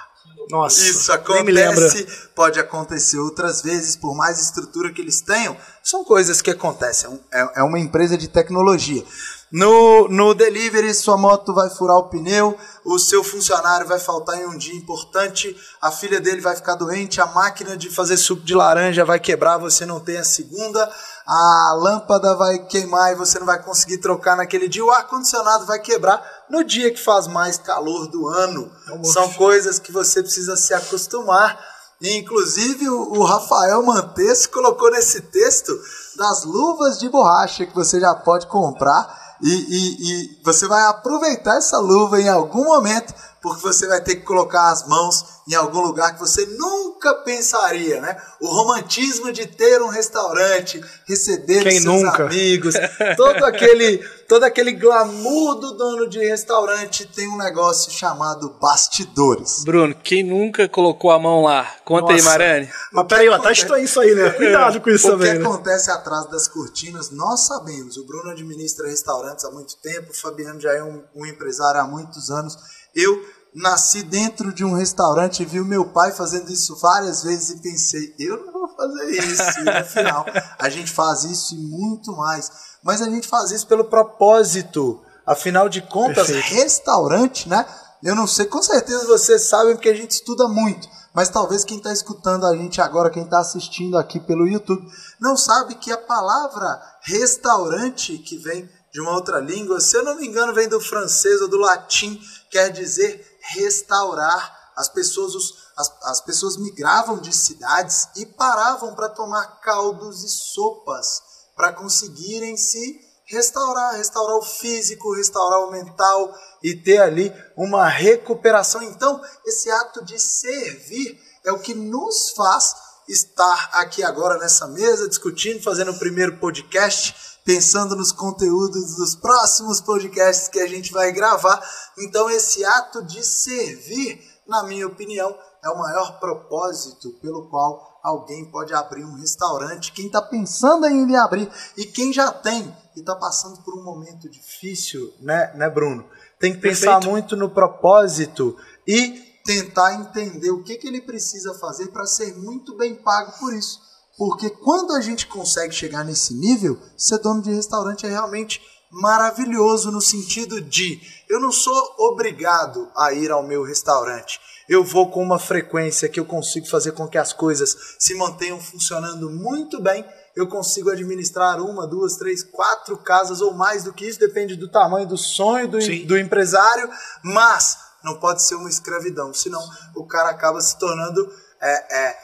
Nossa, 0.48 0.82
Isso 0.82 1.12
acontece, 1.12 2.06
pode 2.34 2.58
acontecer 2.58 3.18
outras 3.18 3.60
vezes, 3.60 3.94
por 3.94 4.16
mais 4.16 4.40
estrutura 4.40 4.90
que 4.94 5.02
eles 5.02 5.20
tenham, 5.20 5.54
são 5.82 6.04
coisas 6.04 6.40
que 6.40 6.50
acontecem. 6.50 7.20
É, 7.32 7.60
é 7.60 7.62
uma 7.62 7.78
empresa 7.78 8.16
de 8.16 8.28
tecnologia. 8.28 9.04
No, 9.52 10.06
no 10.06 10.32
delivery, 10.32 10.94
sua 10.94 11.16
moto 11.16 11.52
vai 11.52 11.68
furar 11.68 11.96
o 11.96 12.08
pneu, 12.08 12.56
o 12.84 13.00
seu 13.00 13.24
funcionário 13.24 13.84
vai 13.84 13.98
faltar 13.98 14.40
em 14.40 14.46
um 14.46 14.56
dia 14.56 14.76
importante, 14.76 15.56
a 15.82 15.90
filha 15.90 16.20
dele 16.20 16.40
vai 16.40 16.54
ficar 16.54 16.76
doente, 16.76 17.20
a 17.20 17.26
máquina 17.26 17.76
de 17.76 17.90
fazer 17.90 18.16
suco 18.16 18.44
de 18.44 18.54
laranja 18.54 19.04
vai 19.04 19.18
quebrar, 19.18 19.58
você 19.58 19.84
não 19.84 19.98
tem 19.98 20.18
a 20.18 20.24
segunda, 20.24 20.88
a 21.26 21.74
lâmpada 21.76 22.36
vai 22.36 22.60
queimar 22.60 23.10
e 23.10 23.16
você 23.16 23.40
não 23.40 23.46
vai 23.46 23.60
conseguir 23.60 23.98
trocar 23.98 24.36
naquele 24.36 24.68
dia, 24.68 24.84
o 24.84 24.90
ar-condicionado 24.92 25.66
vai 25.66 25.80
quebrar 25.80 26.22
no 26.48 26.62
dia 26.62 26.92
que 26.92 27.02
faz 27.02 27.26
mais 27.26 27.58
calor 27.58 28.06
do 28.06 28.28
ano. 28.28 28.70
São 29.04 29.32
coisas 29.32 29.80
que 29.80 29.90
você 29.90 30.22
precisa 30.22 30.56
se 30.56 30.72
acostumar. 30.72 31.58
E, 32.00 32.16
inclusive, 32.18 32.88
o, 32.88 33.12
o 33.18 33.24
Rafael 33.24 33.82
Mantes 33.84 34.46
colocou 34.46 34.90
nesse 34.90 35.20
texto 35.22 35.72
das 36.16 36.44
luvas 36.44 36.98
de 36.98 37.08
borracha 37.08 37.66
que 37.66 37.74
você 37.74 38.00
já 38.00 38.14
pode 38.14 38.46
comprar. 38.46 39.18
E, 39.42 39.48
e- 39.48 39.96
e 40.36 40.42
você 40.44 40.66
vai 40.66 40.82
aproveitar 40.84 41.56
essa 41.56 41.78
luva 41.78 42.20
em 42.20 42.28
algum 42.28 42.64
momento, 42.64 43.14
porque 43.40 43.62
você 43.62 43.86
vai 43.86 43.98
ter 44.02 44.16
que 44.16 44.22
colocar 44.26 44.70
as 44.70 44.86
mãos 44.86 45.24
em 45.48 45.54
algum 45.54 45.80
lugar 45.80 46.12
que 46.12 46.20
você 46.20 46.44
nunca 46.58 47.14
pensaria, 47.24 48.00
né? 48.02 48.16
O 48.40 48.46
romantismo 48.48 49.32
de 49.32 49.46
ter 49.46 49.80
um 49.80 49.88
restaurante, 49.88 50.78
receber 51.08 51.62
Quem 51.62 51.78
os 51.78 51.82
seus 51.82 52.02
nunca? 52.02 52.24
amigos, 52.24 52.74
todo 53.16 53.42
aquele, 53.46 53.98
todo 54.30 54.44
aquele 54.44 54.70
glamour 54.70 55.56
do 55.56 55.72
dono 55.72 56.08
de 56.08 56.20
restaurante 56.20 57.04
tem 57.04 57.26
um 57.26 57.36
negócio 57.36 57.90
chamado 57.90 58.48
bastidores. 58.60 59.64
Bruno, 59.64 59.92
quem 59.92 60.22
nunca 60.22 60.68
colocou 60.68 61.10
a 61.10 61.18
mão 61.18 61.42
lá? 61.42 61.68
Conta 61.84 62.12
aí, 62.12 62.18
Nossa. 62.18 62.30
Marane. 62.30 62.70
Mas 62.92 63.06
peraí, 63.08 63.28
ó, 63.28 63.38
tá 63.40 63.50
isso 63.50 63.98
aí, 63.98 64.14
né? 64.14 64.30
Cuidado 64.30 64.80
com 64.80 64.88
isso 64.88 65.08
o 65.08 65.10
também, 65.10 65.32
que 65.32 65.38
né? 65.38 65.44
acontece 65.44 65.90
atrás 65.90 66.30
das 66.30 66.46
cortinas, 66.46 67.10
nós 67.10 67.48
sabemos. 67.48 67.96
O 67.96 68.06
Bruno 68.06 68.30
administra 68.30 68.86
restaurantes 68.86 69.44
há 69.44 69.50
muito 69.50 69.76
tempo, 69.78 70.12
o 70.12 70.14
Fabiano 70.14 70.60
já 70.60 70.74
é 70.76 70.82
um, 70.84 71.02
um 71.16 71.26
empresário 71.26 71.80
há 71.80 71.84
muitos 71.84 72.30
anos. 72.30 72.56
Eu 72.94 73.20
nasci 73.52 74.04
dentro 74.04 74.52
de 74.52 74.64
um 74.64 74.74
restaurante 74.74 75.42
e 75.42 75.44
vi 75.44 75.58
o 75.58 75.64
meu 75.64 75.86
pai 75.86 76.12
fazendo 76.12 76.52
isso 76.52 76.76
várias 76.76 77.24
vezes 77.24 77.50
e 77.50 77.60
pensei, 77.60 78.14
eu 78.16 78.49
fazer 78.80 79.10
isso. 79.10 79.60
E 79.60 79.64
no 79.64 79.84
final, 79.84 80.26
a 80.58 80.68
gente 80.68 80.90
faz 80.90 81.24
isso 81.24 81.54
e 81.54 81.58
muito 81.58 82.12
mais. 82.16 82.50
Mas 82.82 83.02
a 83.02 83.10
gente 83.10 83.28
faz 83.28 83.50
isso 83.50 83.66
pelo 83.66 83.84
propósito. 83.84 85.02
Afinal 85.26 85.68
de 85.68 85.82
contas, 85.82 86.26
Perfeito. 86.26 86.54
restaurante, 86.54 87.48
né? 87.48 87.66
Eu 88.02 88.14
não 88.14 88.26
sei, 88.26 88.46
com 88.46 88.62
certeza 88.62 89.06
vocês 89.06 89.42
sabem 89.42 89.74
porque 89.74 89.90
a 89.90 89.94
gente 89.94 90.12
estuda 90.12 90.48
muito, 90.48 90.88
mas 91.14 91.28
talvez 91.28 91.64
quem 91.64 91.76
está 91.76 91.92
escutando 91.92 92.46
a 92.46 92.56
gente 92.56 92.80
agora, 92.80 93.10
quem 93.10 93.24
está 93.24 93.40
assistindo 93.40 93.98
aqui 93.98 94.18
pelo 94.18 94.48
YouTube, 94.48 94.82
não 95.20 95.36
sabe 95.36 95.74
que 95.74 95.92
a 95.92 95.98
palavra 95.98 96.80
restaurante, 97.02 98.16
que 98.18 98.38
vem 98.38 98.66
de 98.90 99.00
uma 99.00 99.12
outra 99.12 99.38
língua, 99.38 99.80
se 99.80 99.96
eu 99.96 100.02
não 100.02 100.16
me 100.16 100.26
engano, 100.26 100.54
vem 100.54 100.68
do 100.68 100.80
francês 100.80 101.42
ou 101.42 101.48
do 101.48 101.58
latim, 101.58 102.18
quer 102.50 102.70
dizer 102.70 103.38
restaurar. 103.54 104.58
As 104.76 104.88
pessoas, 104.88 105.34
os, 105.34 105.54
as, 105.80 105.92
as 106.02 106.20
pessoas 106.20 106.56
migravam 106.56 107.18
de 107.18 107.34
cidades 107.34 108.08
e 108.16 108.26
paravam 108.26 108.94
para 108.94 109.08
tomar 109.08 109.60
caldos 109.60 110.22
e 110.22 110.28
sopas 110.28 111.22
para 111.56 111.72
conseguirem 111.72 112.56
se 112.56 113.00
restaurar, 113.26 113.94
restaurar 113.94 114.36
o 114.36 114.42
físico, 114.42 115.14
restaurar 115.14 115.60
o 115.60 115.70
mental 115.70 116.34
e 116.62 116.74
ter 116.74 116.98
ali 116.98 117.32
uma 117.56 117.86
recuperação. 117.86 118.82
Então, 118.82 119.20
esse 119.46 119.70
ato 119.70 120.04
de 120.04 120.18
servir 120.18 121.20
é 121.44 121.52
o 121.52 121.60
que 121.60 121.74
nos 121.74 122.30
faz 122.30 122.74
estar 123.08 123.70
aqui 123.74 124.02
agora 124.02 124.38
nessa 124.38 124.66
mesa 124.68 125.08
discutindo, 125.08 125.62
fazendo 125.62 125.92
o 125.92 125.98
primeiro 125.98 126.38
podcast, 126.38 127.14
pensando 127.44 127.96
nos 127.96 128.12
conteúdos 128.12 128.96
dos 128.96 129.14
próximos 129.14 129.80
podcasts 129.80 130.48
que 130.48 130.60
a 130.60 130.66
gente 130.66 130.92
vai 130.92 131.12
gravar. 131.12 131.62
Então, 131.98 132.28
esse 132.30 132.64
ato 132.64 133.04
de 133.04 133.24
servir, 133.24 134.20
na 134.46 134.62
minha 134.64 134.86
opinião, 134.86 135.36
é 135.64 135.68
o 135.68 135.78
maior 135.78 136.18
propósito 136.18 137.10
pelo 137.20 137.48
qual 137.48 138.00
alguém 138.02 138.50
pode 138.50 138.72
abrir 138.72 139.04
um 139.04 139.14
restaurante. 139.14 139.92
Quem 139.92 140.06
está 140.06 140.22
pensando 140.22 140.86
em 140.86 141.02
ele 141.02 141.16
abrir 141.16 141.50
e 141.76 141.84
quem 141.84 142.12
já 142.12 142.32
tem 142.32 142.74
e 142.96 143.00
está 143.00 143.14
passando 143.14 143.62
por 143.62 143.78
um 143.78 143.84
momento 143.84 144.28
difícil, 144.28 145.12
né, 145.20 145.52
né, 145.54 145.68
Bruno? 145.68 146.04
Tem 146.38 146.52
que 146.52 146.60
pensar 146.60 146.94
Perfeito. 146.94 147.10
muito 147.10 147.36
no 147.36 147.50
propósito 147.50 148.56
e 148.86 149.30
tentar 149.44 149.94
entender 149.94 150.50
o 150.50 150.62
que, 150.62 150.76
que 150.76 150.88
ele 150.88 151.00
precisa 151.00 151.54
fazer 151.54 151.88
para 151.88 152.06
ser 152.06 152.36
muito 152.36 152.76
bem 152.76 152.94
pago 152.94 153.32
por 153.38 153.52
isso. 153.54 153.80
Porque 154.16 154.50
quando 154.50 154.92
a 154.92 155.00
gente 155.00 155.26
consegue 155.26 155.74
chegar 155.74 156.04
nesse 156.04 156.34
nível, 156.34 156.78
ser 156.96 157.18
dono 157.18 157.42
de 157.42 157.52
restaurante 157.52 158.06
é 158.06 158.10
realmente 158.10 158.60
maravilhoso 158.90 159.90
no 159.90 160.00
sentido 160.00 160.60
de 160.60 161.00
eu 161.28 161.38
não 161.38 161.52
sou 161.52 161.94
obrigado 161.98 162.90
a 162.96 163.12
ir 163.12 163.30
ao 163.30 163.42
meu 163.42 163.62
restaurante. 163.62 164.40
Eu 164.68 164.84
vou 164.84 165.10
com 165.10 165.22
uma 165.22 165.38
frequência 165.38 166.08
que 166.08 166.18
eu 166.18 166.24
consigo 166.24 166.68
fazer 166.68 166.92
com 166.92 167.08
que 167.08 167.18
as 167.18 167.32
coisas 167.32 167.96
se 167.98 168.14
mantenham 168.14 168.60
funcionando 168.60 169.30
muito 169.30 169.80
bem. 169.80 170.04
Eu 170.34 170.46
consigo 170.46 170.90
administrar 170.90 171.60
uma, 171.60 171.86
duas, 171.86 172.16
três, 172.16 172.42
quatro 172.42 172.96
casas 172.98 173.40
ou 173.40 173.52
mais 173.52 173.84
do 173.84 173.92
que 173.92 174.06
isso, 174.06 174.18
depende 174.18 174.54
do 174.54 174.68
tamanho 174.68 175.08
do 175.08 175.16
sonho 175.16 175.66
do, 175.66 175.78
do 176.06 176.18
empresário, 176.18 176.88
mas 177.22 177.78
não 178.04 178.18
pode 178.18 178.42
ser 178.42 178.54
uma 178.54 178.68
escravidão, 178.68 179.34
senão 179.34 179.60
o 179.94 180.06
cara 180.06 180.30
acaba 180.30 180.60
se 180.60 180.78
tornando 180.78 181.30
é, 181.60 182.08
é, 182.08 182.16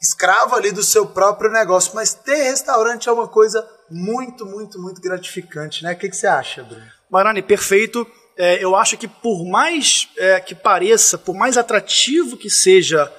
escravo 0.00 0.54
ali 0.56 0.72
do 0.72 0.82
seu 0.82 1.06
próprio 1.06 1.50
negócio. 1.50 1.92
Mas 1.94 2.14
ter 2.14 2.44
restaurante 2.44 3.08
é 3.08 3.12
uma 3.12 3.28
coisa 3.28 3.66
muito, 3.90 4.46
muito, 4.46 4.80
muito 4.80 5.00
gratificante, 5.00 5.82
né? 5.82 5.92
O 5.92 5.96
que, 5.96 6.08
que 6.08 6.16
você 6.16 6.26
acha, 6.26 6.62
Bruno? 6.62 6.84
Marani, 7.10 7.42
perfeito. 7.42 8.06
É, 8.36 8.62
eu 8.62 8.74
acho 8.74 8.96
que 8.96 9.06
por 9.06 9.44
mais 9.46 10.08
é, 10.16 10.40
que 10.40 10.54
pareça, 10.54 11.16
por 11.16 11.34
mais 11.34 11.56
atrativo 11.56 12.36
que 12.36 12.50
seja 12.50 13.12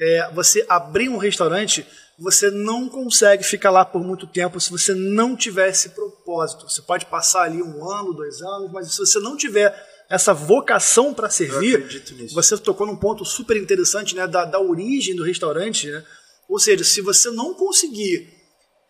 é, 0.00 0.30
você 0.32 0.64
abrir 0.68 1.08
um 1.08 1.18
restaurante, 1.18 1.86
você 2.18 2.50
não 2.50 2.88
consegue 2.88 3.42
ficar 3.42 3.70
lá 3.70 3.84
por 3.84 4.02
muito 4.02 4.26
tempo 4.26 4.60
se 4.60 4.70
você 4.70 4.94
não 4.94 5.36
tiver 5.36 5.68
esse 5.68 5.90
propósito. 5.90 6.68
Você 6.70 6.80
pode 6.82 7.06
passar 7.06 7.42
ali 7.42 7.62
um 7.62 7.90
ano, 7.90 8.14
dois 8.14 8.40
anos, 8.40 8.70
mas 8.72 8.92
se 8.92 8.98
você 8.98 9.18
não 9.18 9.36
tiver 9.36 9.74
essa 10.08 10.32
vocação 10.32 11.12
para 11.14 11.30
servir, 11.30 11.86
você 12.32 12.56
tocou 12.58 12.86
num 12.86 12.96
ponto 12.96 13.24
super 13.24 13.56
interessante 13.56 14.14
né, 14.14 14.26
da, 14.26 14.44
da 14.44 14.60
origem 14.60 15.16
do 15.16 15.24
restaurante. 15.24 15.90
Né? 15.90 16.04
Ou 16.48 16.58
seja, 16.58 16.84
se 16.84 17.00
você 17.00 17.30
não 17.30 17.54
conseguir 17.54 18.41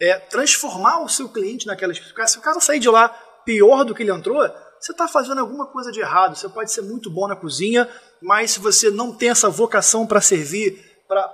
é, 0.02 0.18
transformar 0.18 1.02
o 1.04 1.08
seu 1.08 1.28
cliente 1.28 1.66
naquela 1.66 1.94
Se 1.94 2.38
o 2.38 2.42
cara 2.42 2.58
sair 2.60 2.80
de 2.80 2.88
lá 2.88 3.08
pior 3.44 3.84
do 3.84 3.94
que 3.94 4.02
ele 4.02 4.10
entrou, 4.10 4.38
você 4.80 4.90
está 4.90 5.06
fazendo 5.06 5.38
alguma 5.38 5.66
coisa 5.66 5.92
de 5.92 6.00
errado. 6.00 6.36
Você 6.36 6.48
pode 6.48 6.72
ser 6.72 6.82
muito 6.82 7.08
bom 7.08 7.28
na 7.28 7.36
cozinha, 7.36 7.88
mas 8.20 8.50
se 8.50 8.58
você 8.60 8.90
não 8.90 9.12
tem 9.16 9.30
essa 9.30 9.48
vocação 9.48 10.04
para 10.06 10.20
servir, 10.20 10.76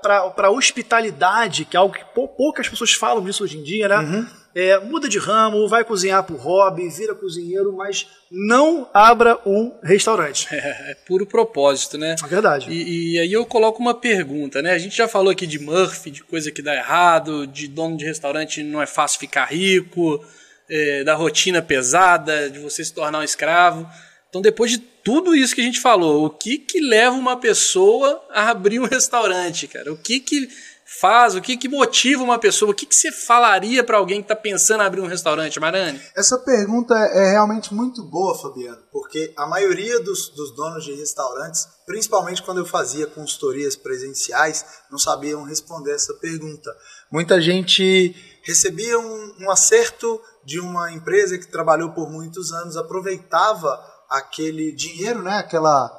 para 0.03 0.51
hospitalidade, 0.51 1.65
que 1.65 1.77
é 1.77 1.81
algo 1.81 1.95
que 1.95 2.05
pou- 2.15 2.29
poucas 2.29 2.69
pessoas 2.69 2.93
falam 2.93 3.25
disso 3.25 3.45
hoje 3.45 3.59
em 3.59 3.63
dia, 3.63 3.89
né? 3.89 4.29
É, 4.55 4.79
muda 4.81 5.09
de 5.09 5.19
ramo, 5.19 5.69
vai 5.69 5.85
cozinhar 5.85 6.25
por 6.25 6.37
hobby, 6.37 6.89
vira 6.89 7.15
cozinheiro, 7.15 7.73
mas 7.73 8.09
não 8.31 8.89
abra 8.93 9.39
um 9.47 9.73
restaurante. 9.83 10.49
É, 10.51 10.57
é 10.93 10.97
puro 11.07 11.27
propósito, 11.27 11.97
né? 11.97 12.17
É 12.23 12.27
verdade. 12.27 12.71
E, 12.71 13.15
e 13.15 13.19
aí 13.19 13.33
eu 13.33 13.45
coloco 13.47 13.81
uma 13.81 13.95
pergunta, 13.95 14.61
né? 14.63 14.73
A 14.73 14.79
gente 14.79 14.97
já 14.97 15.07
falou 15.07 15.31
aqui 15.31 15.47
de 15.47 15.59
Murphy, 15.59 16.11
de 16.11 16.23
coisa 16.25 16.51
que 16.51 16.63
dá 16.63 16.75
errado, 16.75 17.47
de 17.47 17.69
dono 17.69 17.97
de 17.97 18.05
restaurante 18.05 18.63
não 18.63 18.83
é 18.83 18.87
fácil 18.87 19.21
ficar 19.21 19.45
rico, 19.45 20.25
é, 20.69 21.05
da 21.05 21.15
rotina 21.15 21.63
pesada, 21.63 22.51
de 22.51 22.59
você 22.59 22.85
se 22.85 22.93
tornar 22.93 23.21
um 23.21 23.25
escravo. 23.25 23.89
Então, 24.29 24.43
depois 24.43 24.71
de 24.71 24.79
tudo 24.79 25.35
isso 25.35 25.55
que 25.55 25.61
a 25.61 25.65
gente 25.65 25.81
falou, 25.81 26.27
o 26.27 26.31
que 26.31 26.59
que 26.59 26.81
leva 26.81 27.17
uma 27.17 27.37
pessoa 27.37 28.23
a 28.31 28.51
abrir 28.51 28.79
um 28.79 28.85
restaurante, 28.87 29.67
cara? 29.67 29.93
O 29.93 29.97
que 29.97 30.21
que 30.21 30.49
faz, 30.88 31.35
o 31.35 31.40
que 31.42 31.57
que 31.57 31.68
motiva 31.68 32.22
uma 32.22 32.38
pessoa? 32.38 32.70
O 32.70 32.74
que 32.74 32.87
que 32.87 32.94
você 32.94 33.12
falaria 33.12 33.85
para 33.85 33.98
alguém 33.98 34.22
que 34.22 34.24
está 34.24 34.35
pensando 34.35 34.83
em 34.83 34.87
abrir 34.87 35.03
um 35.03 35.07
restaurante, 35.07 35.61
Marani? 35.61 36.01
Essa 36.16 36.38
pergunta 36.38 36.94
é 36.94 37.33
realmente 37.33 37.74
muito 37.74 38.03
boa, 38.05 38.37
Fabiano, 38.38 38.79
porque 38.90 39.33
a 39.37 39.46
maioria 39.46 40.01
dos, 40.01 40.31
dos 40.31 40.51
donos 40.57 40.85
de 40.85 40.94
restaurantes, 40.94 41.68
principalmente 41.85 42.42
quando 42.42 42.59
eu 42.59 42.66
fazia 42.66 43.07
consultorias 43.07 43.77
presenciais, 43.77 44.64
não 44.90 44.98
sabiam 44.98 45.42
responder 45.44 45.92
essa 45.92 46.14
pergunta. 46.14 46.74
Muita 47.12 47.38
gente 47.38 48.16
recebia 48.42 48.98
um, 48.98 49.35
um 49.40 49.51
acerto 49.51 50.18
de 50.42 50.59
uma 50.59 50.90
empresa 50.90 51.37
que 51.37 51.46
trabalhou 51.46 51.90
por 51.90 52.11
muitos 52.11 52.51
anos, 52.51 52.79
aproveitava 52.79 53.79
aquele 54.09 54.72
dinheiro, 54.72 55.22
né, 55.22 55.37
aquela, 55.37 55.90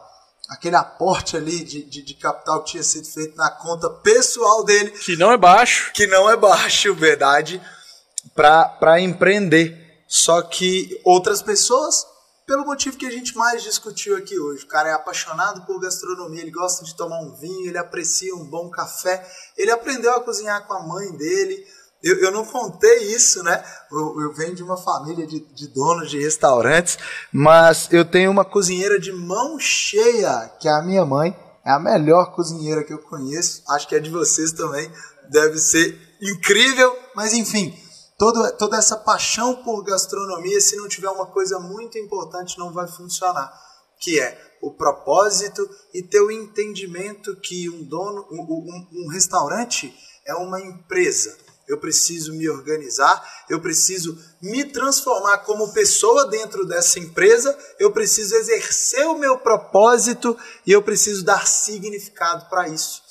aquele 0.49 0.75
aporte 0.75 1.37
ali 1.37 1.63
de, 1.63 1.83
de, 1.83 2.01
de 2.01 2.13
capital 2.15 2.63
que 2.63 2.71
tinha 2.71 2.83
sido 2.83 3.07
feito 3.07 3.37
na 3.37 3.49
conta 3.51 3.89
pessoal 3.89 4.63
dele 4.65 4.89
Que 4.91 5.15
não 5.15 5.31
é 5.31 5.37
baixo. 5.37 5.91
que 5.93 6.07
não 6.07 6.29
é 6.29 6.35
baixo, 6.35 6.93
verdade, 6.95 7.61
para 8.35 8.99
empreender. 8.99 10.03
Só 10.07 10.41
que 10.41 10.99
outras 11.05 11.41
pessoas, 11.43 12.03
pelo 12.47 12.65
motivo 12.65 12.97
que 12.97 13.05
a 13.05 13.11
gente 13.11 13.37
mais 13.37 13.61
discutiu 13.61 14.17
aqui 14.17 14.39
hoje, 14.39 14.63
o 14.63 14.67
cara 14.67 14.89
é 14.89 14.93
apaixonado 14.93 15.65
por 15.67 15.79
gastronomia, 15.79 16.41
ele 16.41 16.49
gosta 16.49 16.83
de 16.83 16.95
tomar 16.95 17.19
um 17.19 17.35
vinho, 17.35 17.67
ele 17.69 17.77
aprecia 17.77 18.33
um 18.35 18.43
bom 18.43 18.69
café, 18.71 19.23
ele 19.55 19.69
aprendeu 19.69 20.11
a 20.15 20.21
cozinhar 20.21 20.65
com 20.65 20.73
a 20.73 20.81
mãe 20.81 21.11
dele. 21.15 21.63
Eu, 22.01 22.17
eu 22.19 22.31
não 22.31 22.45
contei 22.45 23.13
isso, 23.13 23.43
né? 23.43 23.63
Eu, 23.91 24.21
eu 24.21 24.33
venho 24.33 24.55
de 24.55 24.63
uma 24.63 24.77
família 24.77 25.27
de, 25.27 25.39
de 25.39 25.67
donos 25.67 26.09
de 26.09 26.19
restaurantes, 26.19 26.97
mas 27.31 27.89
eu 27.91 28.05
tenho 28.05 28.31
uma 28.31 28.45
cozinheira 28.45 28.99
de 28.99 29.11
mão 29.11 29.59
cheia, 29.59 30.49
que 30.59 30.67
é 30.67 30.71
a 30.71 30.81
minha 30.81 31.05
mãe. 31.05 31.35
É 31.65 31.71
a 31.71 31.79
melhor 31.79 32.33
cozinheira 32.33 32.83
que 32.83 32.93
eu 32.93 32.99
conheço. 32.99 33.61
Acho 33.69 33.87
que 33.87 33.95
é 33.95 33.99
de 33.99 34.09
vocês 34.09 34.53
também. 34.53 34.89
Deve 35.29 35.57
ser 35.57 36.17
incrível, 36.21 36.97
mas 37.13 37.33
enfim, 37.33 37.77
todo, 38.17 38.49
toda 38.57 38.77
essa 38.77 38.95
paixão 38.95 39.57
por 39.63 39.83
gastronomia, 39.83 40.59
se 40.61 40.75
não 40.77 40.87
tiver 40.87 41.09
uma 41.09 41.27
coisa 41.27 41.59
muito 41.59 41.97
importante, 41.97 42.57
não 42.57 42.71
vai 42.71 42.87
funcionar. 42.87 43.51
Que 43.99 44.19
é 44.19 44.37
o 44.61 44.71
propósito 44.71 45.69
e 45.93 46.01
ter 46.01 46.21
o 46.21 46.31
entendimento 46.31 47.35
que 47.41 47.69
um 47.69 47.83
dono, 47.83 48.25
um, 48.31 48.41
um, 48.41 49.05
um 49.05 49.09
restaurante 49.09 49.93
é 50.25 50.33
uma 50.33 50.61
empresa. 50.61 51.37
Eu 51.69 51.77
preciso 51.77 52.33
me 52.33 52.49
organizar, 52.49 53.23
eu 53.47 53.61
preciso 53.61 54.17
me 54.41 54.65
transformar 54.65 55.37
como 55.39 55.71
pessoa 55.71 56.27
dentro 56.27 56.65
dessa 56.65 56.97
empresa, 56.97 57.55
eu 57.79 57.91
preciso 57.91 58.35
exercer 58.35 59.05
o 59.05 59.19
meu 59.19 59.37
propósito 59.37 60.35
e 60.65 60.71
eu 60.71 60.81
preciso 60.81 61.23
dar 61.23 61.47
significado 61.47 62.49
para 62.49 62.67
isso. 62.67 63.03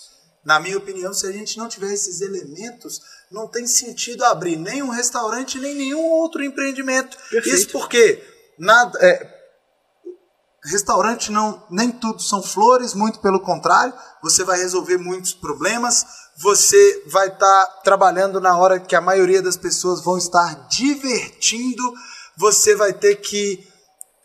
Na 0.44 0.58
minha 0.58 0.76
opinião, 0.76 1.14
se 1.14 1.26
a 1.26 1.30
gente 1.30 1.56
não 1.56 1.68
tiver 1.68 1.92
esses 1.92 2.20
elementos, 2.20 3.00
não 3.30 3.46
tem 3.46 3.66
sentido 3.66 4.24
abrir 4.24 4.56
nem 4.56 4.82
um 4.82 4.88
restaurante 4.88 5.58
nem 5.58 5.74
nenhum 5.74 6.10
outro 6.10 6.42
empreendimento. 6.42 7.16
Perfeito. 7.30 7.56
Isso 7.56 7.68
porque 7.70 8.22
nada, 8.58 8.98
é, 9.00 9.38
restaurante 10.64 11.30
não 11.30 11.66
nem 11.70 11.90
tudo 11.90 12.22
são 12.22 12.42
flores, 12.42 12.94
muito 12.94 13.20
pelo 13.20 13.40
contrário, 13.40 13.92
você 14.22 14.44
vai 14.44 14.58
resolver 14.58 14.98
muitos 14.98 15.32
problemas, 15.32 16.04
você 16.40 17.02
vai 17.08 17.28
estar 17.28 17.66
trabalhando 17.82 18.40
na 18.40 18.56
hora 18.56 18.78
que 18.78 18.94
a 18.94 19.00
maioria 19.00 19.42
das 19.42 19.56
pessoas 19.56 20.02
vão 20.02 20.16
estar 20.16 20.68
divertindo, 20.68 21.82
você 22.36 22.76
vai 22.76 22.92
ter 22.92 23.16
que 23.16 23.66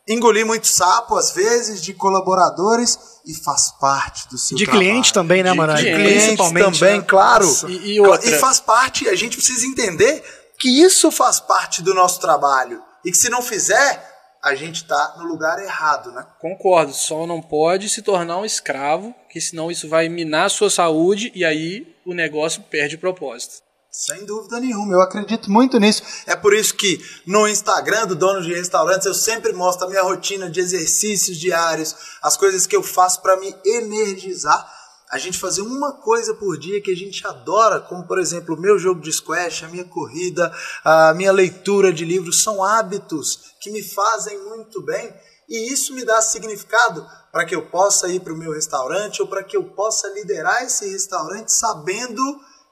engolir 0.08 0.45
muito 0.45 0.67
sapo 0.67 1.15
às 1.15 1.32
vezes 1.32 1.82
de 1.82 1.93
colaboradores 1.93 2.99
e 3.26 3.34
faz 3.34 3.71
parte 3.80 4.28
do 4.30 4.38
seu 4.38 4.58
De 4.58 4.65
trabalho. 4.65 4.86
cliente 4.86 5.13
também, 5.13 5.41
né, 5.43 5.52
De 5.52 5.58
Marani? 5.58 5.82
cliente 5.82 6.38
também, 6.38 6.97
né? 6.99 7.06
claro. 7.08 7.47
E, 7.69 7.97
e 7.97 8.02
E 8.28 8.38
faz 8.38 8.60
parte, 8.60 9.08
a 9.08 9.15
gente 9.15 9.38
precisa 9.38 9.65
entender 9.65 10.23
que 10.60 10.69
isso 10.84 11.10
faz 11.10 11.39
parte 11.39 11.82
do 11.82 11.93
nosso 11.93 12.19
trabalho. 12.19 12.82
E 13.04 13.12
que 13.12 13.17
se 13.17 13.30
não 13.30 13.41
fizer, 13.41 14.12
a 14.43 14.56
gente 14.56 14.84
está 14.84 15.15
no 15.17 15.23
lugar 15.23 15.58
errado, 15.63 16.12
né? 16.12 16.27
Concordo, 16.39 16.91
só 16.91 17.25
não 17.25 17.41
pode 17.41 17.88
se 17.88 18.01
tornar 18.01 18.38
um 18.39 18.45
escravo, 18.45 19.15
que 19.29 19.39
senão 19.39 19.71
isso 19.71 19.88
vai 19.88 20.10
minar 20.10 20.47
a 20.47 20.49
sua 20.49 20.69
saúde 20.69 21.32
e 21.34 21.45
aí 21.45 21.95
o 22.06 22.13
negócio 22.13 22.62
perde 22.63 22.95
o 22.97 22.99
propósito. 22.99 23.63
Sem 23.89 24.25
dúvida 24.25 24.60
nenhuma, 24.60 24.95
eu 24.95 25.01
acredito 25.01 25.49
muito 25.49 25.79
nisso. 25.79 26.03
É 26.25 26.36
por 26.36 26.53
isso 26.53 26.73
que 26.73 26.99
no 27.25 27.47
Instagram 27.47 28.08
do 28.08 28.15
Dono 28.15 28.41
de 28.41 28.53
Restaurantes 28.53 29.06
eu 29.06 29.13
sempre 29.13 29.53
mostro 29.53 29.86
a 29.86 29.89
minha 29.89 30.01
rotina 30.01 30.49
de 30.49 30.60
exercícios 30.60 31.38
diários, 31.38 31.95
as 32.21 32.36
coisas 32.36 32.65
que 32.67 32.75
eu 32.75 32.84
faço 32.84 33.21
para 33.21 33.38
me 33.38 33.56
energizar. 33.63 34.67
A 35.13 35.19
gente 35.19 35.38
fazer 35.38 35.62
uma 35.62 35.93
coisa 35.93 36.34
por 36.34 36.58
dia 36.58 36.82
que 36.82 36.89
a 36.89 36.95
gente 36.95 37.26
adora, 37.28 37.80
como 37.80 38.08
por 38.08 38.17
exemplo 38.17 38.56
o 38.56 38.60
meu 38.60 38.80
jogo 38.80 38.99
de 38.99 39.13
squash, 39.13 39.63
a 39.63 39.67
minha 39.67 39.86
corrida, 39.86 40.52
a 40.84 41.13
minha 41.13 41.32
leitura 41.32 41.93
de 41.93 42.04
livros, 42.04 42.41
são 42.41 42.63
hábitos 42.63 43.54
que 43.62 43.69
me 43.69 43.84
fazem 43.84 44.43
muito 44.45 44.82
bem 44.82 45.13
e 45.47 45.71
isso 45.71 45.93
me 45.93 46.04
dá 46.04 46.19
significado 46.19 47.08
para 47.32 47.45
que 47.45 47.54
eu 47.54 47.67
possa 47.67 48.08
ir 48.08 48.21
para 48.21 48.34
o 48.34 48.36
meu 48.36 48.54
restaurante 48.54 49.21
ou 49.21 49.28
para 49.28 49.43
que 49.43 49.56
eu 49.56 49.65
possa 49.65 50.08
liderar 50.15 50.63
esse 50.63 50.89
restaurante 50.89 51.52
sabendo 51.52 52.23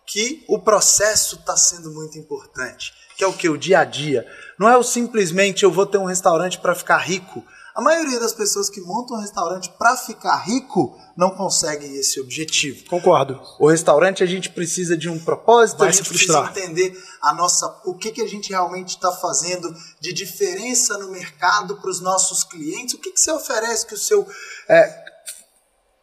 que 0.07 0.43
o 0.47 0.57
processo 0.57 1.35
está 1.35 1.55
sendo 1.55 1.91
muito 1.91 2.17
importante, 2.17 2.91
que 3.15 3.23
é 3.23 3.27
o 3.27 3.33
que? 3.33 3.49
O 3.49 3.57
dia 3.57 3.81
a 3.81 3.85
dia. 3.85 4.25
Não 4.57 4.67
é 4.67 4.75
o 4.75 4.81
simplesmente 4.81 5.61
eu 5.61 5.71
vou 5.71 5.85
ter 5.85 5.99
um 5.99 6.05
restaurante 6.05 6.57
para 6.57 6.73
ficar 6.73 6.97
rico. 6.97 7.45
A 7.73 7.81
maioria 7.81 8.19
das 8.19 8.33
pessoas 8.33 8.69
que 8.69 8.81
montam 8.81 9.17
um 9.17 9.21
restaurante 9.21 9.69
para 9.77 9.95
ficar 9.95 10.37
rico 10.37 10.97
não 11.15 11.31
conseguem 11.31 11.95
esse 11.95 12.19
objetivo. 12.19 12.83
Concordo. 12.89 13.41
O 13.59 13.69
restaurante 13.69 14.23
a 14.23 14.25
gente 14.25 14.49
precisa 14.49 14.97
de 14.97 15.07
um 15.09 15.17
propósito, 15.17 15.79
Vai 15.79 15.89
a 15.89 15.91
gente 15.91 16.07
precisa 16.09 16.39
entender 16.49 17.01
a 17.21 17.33
nossa, 17.33 17.81
o 17.85 17.95
que, 17.95 18.11
que 18.11 18.21
a 18.21 18.27
gente 18.27 18.49
realmente 18.49 18.89
está 18.89 19.11
fazendo 19.11 19.73
de 19.99 20.11
diferença 20.11 20.97
no 20.97 21.11
mercado 21.11 21.77
para 21.77 21.89
os 21.89 22.01
nossos 22.01 22.43
clientes. 22.43 22.95
O 22.95 22.97
que, 22.97 23.11
que 23.11 23.19
você 23.19 23.31
oferece 23.31 23.87
que 23.87 23.93
o 23.93 23.97
seu 23.97 24.27
é, 24.67 25.11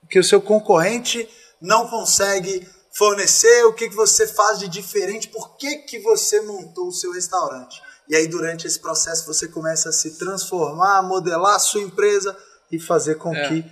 que 0.09 0.19
o 0.19 0.25
seu 0.25 0.41
concorrente 0.41 1.29
não 1.61 1.87
consegue 1.89 2.67
fornecer, 2.93 3.65
o 3.65 3.75
que, 3.75 3.89
que 3.89 3.95
você 3.95 4.27
faz 4.27 4.59
de 4.59 4.69
diferente, 4.69 5.29
por 5.29 5.57
que, 5.57 5.79
que 5.79 6.01
você 6.01 6.41
montou 6.41 6.89
o 6.89 6.93
seu 6.93 7.13
restaurante. 7.13 7.81
E 8.09 8.17
aí, 8.17 8.27
durante 8.27 8.67
esse 8.67 8.81
processo, 8.81 9.27
você 9.27 9.49
começa 9.49 9.91
a 9.91 9.93
se 9.93 10.19
transformar, 10.19 11.03
modelar 11.03 11.57
a 11.57 11.59
sua 11.59 11.83
empresa 11.83 12.37
e 12.73 12.79
fazer 12.79 13.15
com 13.17 13.35
É, 13.35 13.49
que 13.49 13.65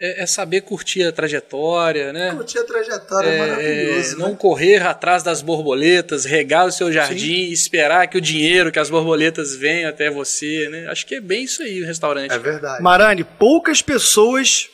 é- 0.00 0.22
é 0.22 0.26
saber 0.26 0.62
curtir 0.62 1.02
a 1.04 1.12
trajetória, 1.12 2.10
né? 2.12 2.34
curtir 2.34 2.58
a 2.58 2.64
trajetória 2.64 3.28
é, 3.28 3.34
É, 3.34 3.38
maravilhosa. 3.38 4.16
não 4.16 4.30
né? 4.30 4.36
correr 4.38 4.82
atrás 4.82 5.22
das 5.22 5.42
borboletas, 5.42 6.24
regar 6.24 6.66
o 6.66 6.72
seu 6.72 6.90
jardim 6.90 7.32
e 7.48 7.52
esperar 7.52 8.06
que 8.08 8.16
o 8.16 8.20
dinheiro, 8.20 8.72
que 8.72 8.78
as 8.78 8.88
borboletas 8.88 9.54
venham 9.54 9.90
até 9.90 10.10
você, 10.10 10.68
né? 10.70 10.86
Acho 10.88 11.06
que 11.06 11.16
é 11.16 11.20
bem 11.20 11.44
isso 11.44 11.62
aí 11.62 11.82
o 11.82 11.86
restaurante. 11.86 12.32
É 12.32 12.38
verdade. 12.38 12.82
Marani, 12.82 13.24
poucas 13.24 13.82
pessoas 13.82 14.68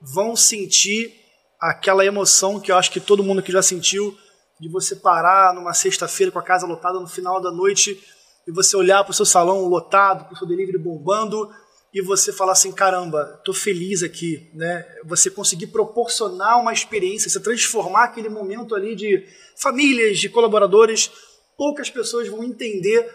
vão 0.00 0.34
sentir 0.36 1.12
aquela 1.60 2.04
emoção 2.06 2.58
que 2.60 2.70
eu 2.72 2.76
acho 2.76 2.90
que 2.90 3.00
todo 3.00 3.22
mundo 3.22 3.42
que 3.42 3.52
já 3.52 3.62
sentiu 3.62 4.16
de 4.60 4.68
você 4.70 4.96
parar 4.96 5.52
numa 5.54 5.74
sexta-feira 5.74 6.32
com 6.32 6.38
a 6.38 6.42
casa 6.42 6.66
lotada 6.66 6.98
no 6.98 7.06
final 7.06 7.40
da 7.40 7.50
noite 7.50 7.98
e 8.48 8.52
você 8.52 8.76
olhar 8.76 9.04
para 9.04 9.10
o 9.10 9.14
seu 9.14 9.26
salão 9.26 9.66
lotado, 9.66 10.24
para 10.24 10.34
o 10.34 10.36
seu 10.38 10.46
delivery 10.48 10.78
bombando 10.78 11.48
e 11.94 12.02
você 12.02 12.32
falar 12.32 12.52
assim, 12.52 12.72
caramba, 12.72 13.40
tô 13.44 13.52
feliz 13.52 14.02
aqui, 14.02 14.50
né? 14.54 14.84
Você 15.04 15.30
conseguir 15.30 15.68
proporcionar 15.68 16.58
uma 16.60 16.72
experiência, 16.72 17.28
você 17.30 17.40
transformar 17.40 18.04
aquele 18.04 18.28
momento 18.28 18.74
ali 18.74 18.96
de 18.96 19.24
famílias, 19.56 20.18
de 20.18 20.28
colaboradores, 20.28 21.10
poucas 21.56 21.90
pessoas 21.90 22.28
vão 22.28 22.42
entender 22.44 23.08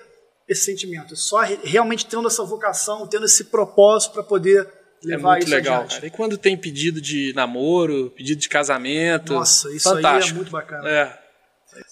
esse 0.47 0.65
sentimento. 0.65 1.15
Só 1.15 1.39
re- 1.41 1.59
realmente 1.63 2.05
tendo 2.05 2.27
essa 2.27 2.43
vocação, 2.43 3.07
tendo 3.07 3.25
esse 3.25 3.45
propósito 3.45 4.13
para 4.13 4.23
poder 4.23 4.67
É 5.03 5.07
levar 5.07 5.31
muito 5.33 5.43
isso 5.45 5.55
legal, 5.55 5.75
adiante. 5.75 5.95
cara. 5.95 6.07
E 6.07 6.09
quando 6.11 6.37
tem 6.37 6.57
pedido 6.57 6.99
de 6.99 7.31
namoro, 7.33 8.11
pedido 8.15 8.41
de 8.41 8.49
casamento, 8.49 9.33
Nossa, 9.33 9.71
isso 9.73 9.87
aí 9.89 9.93
é 9.93 9.97
fantástico. 9.97 10.35
muito 10.35 10.51
bacana. 10.51 10.89
É. 10.89 11.22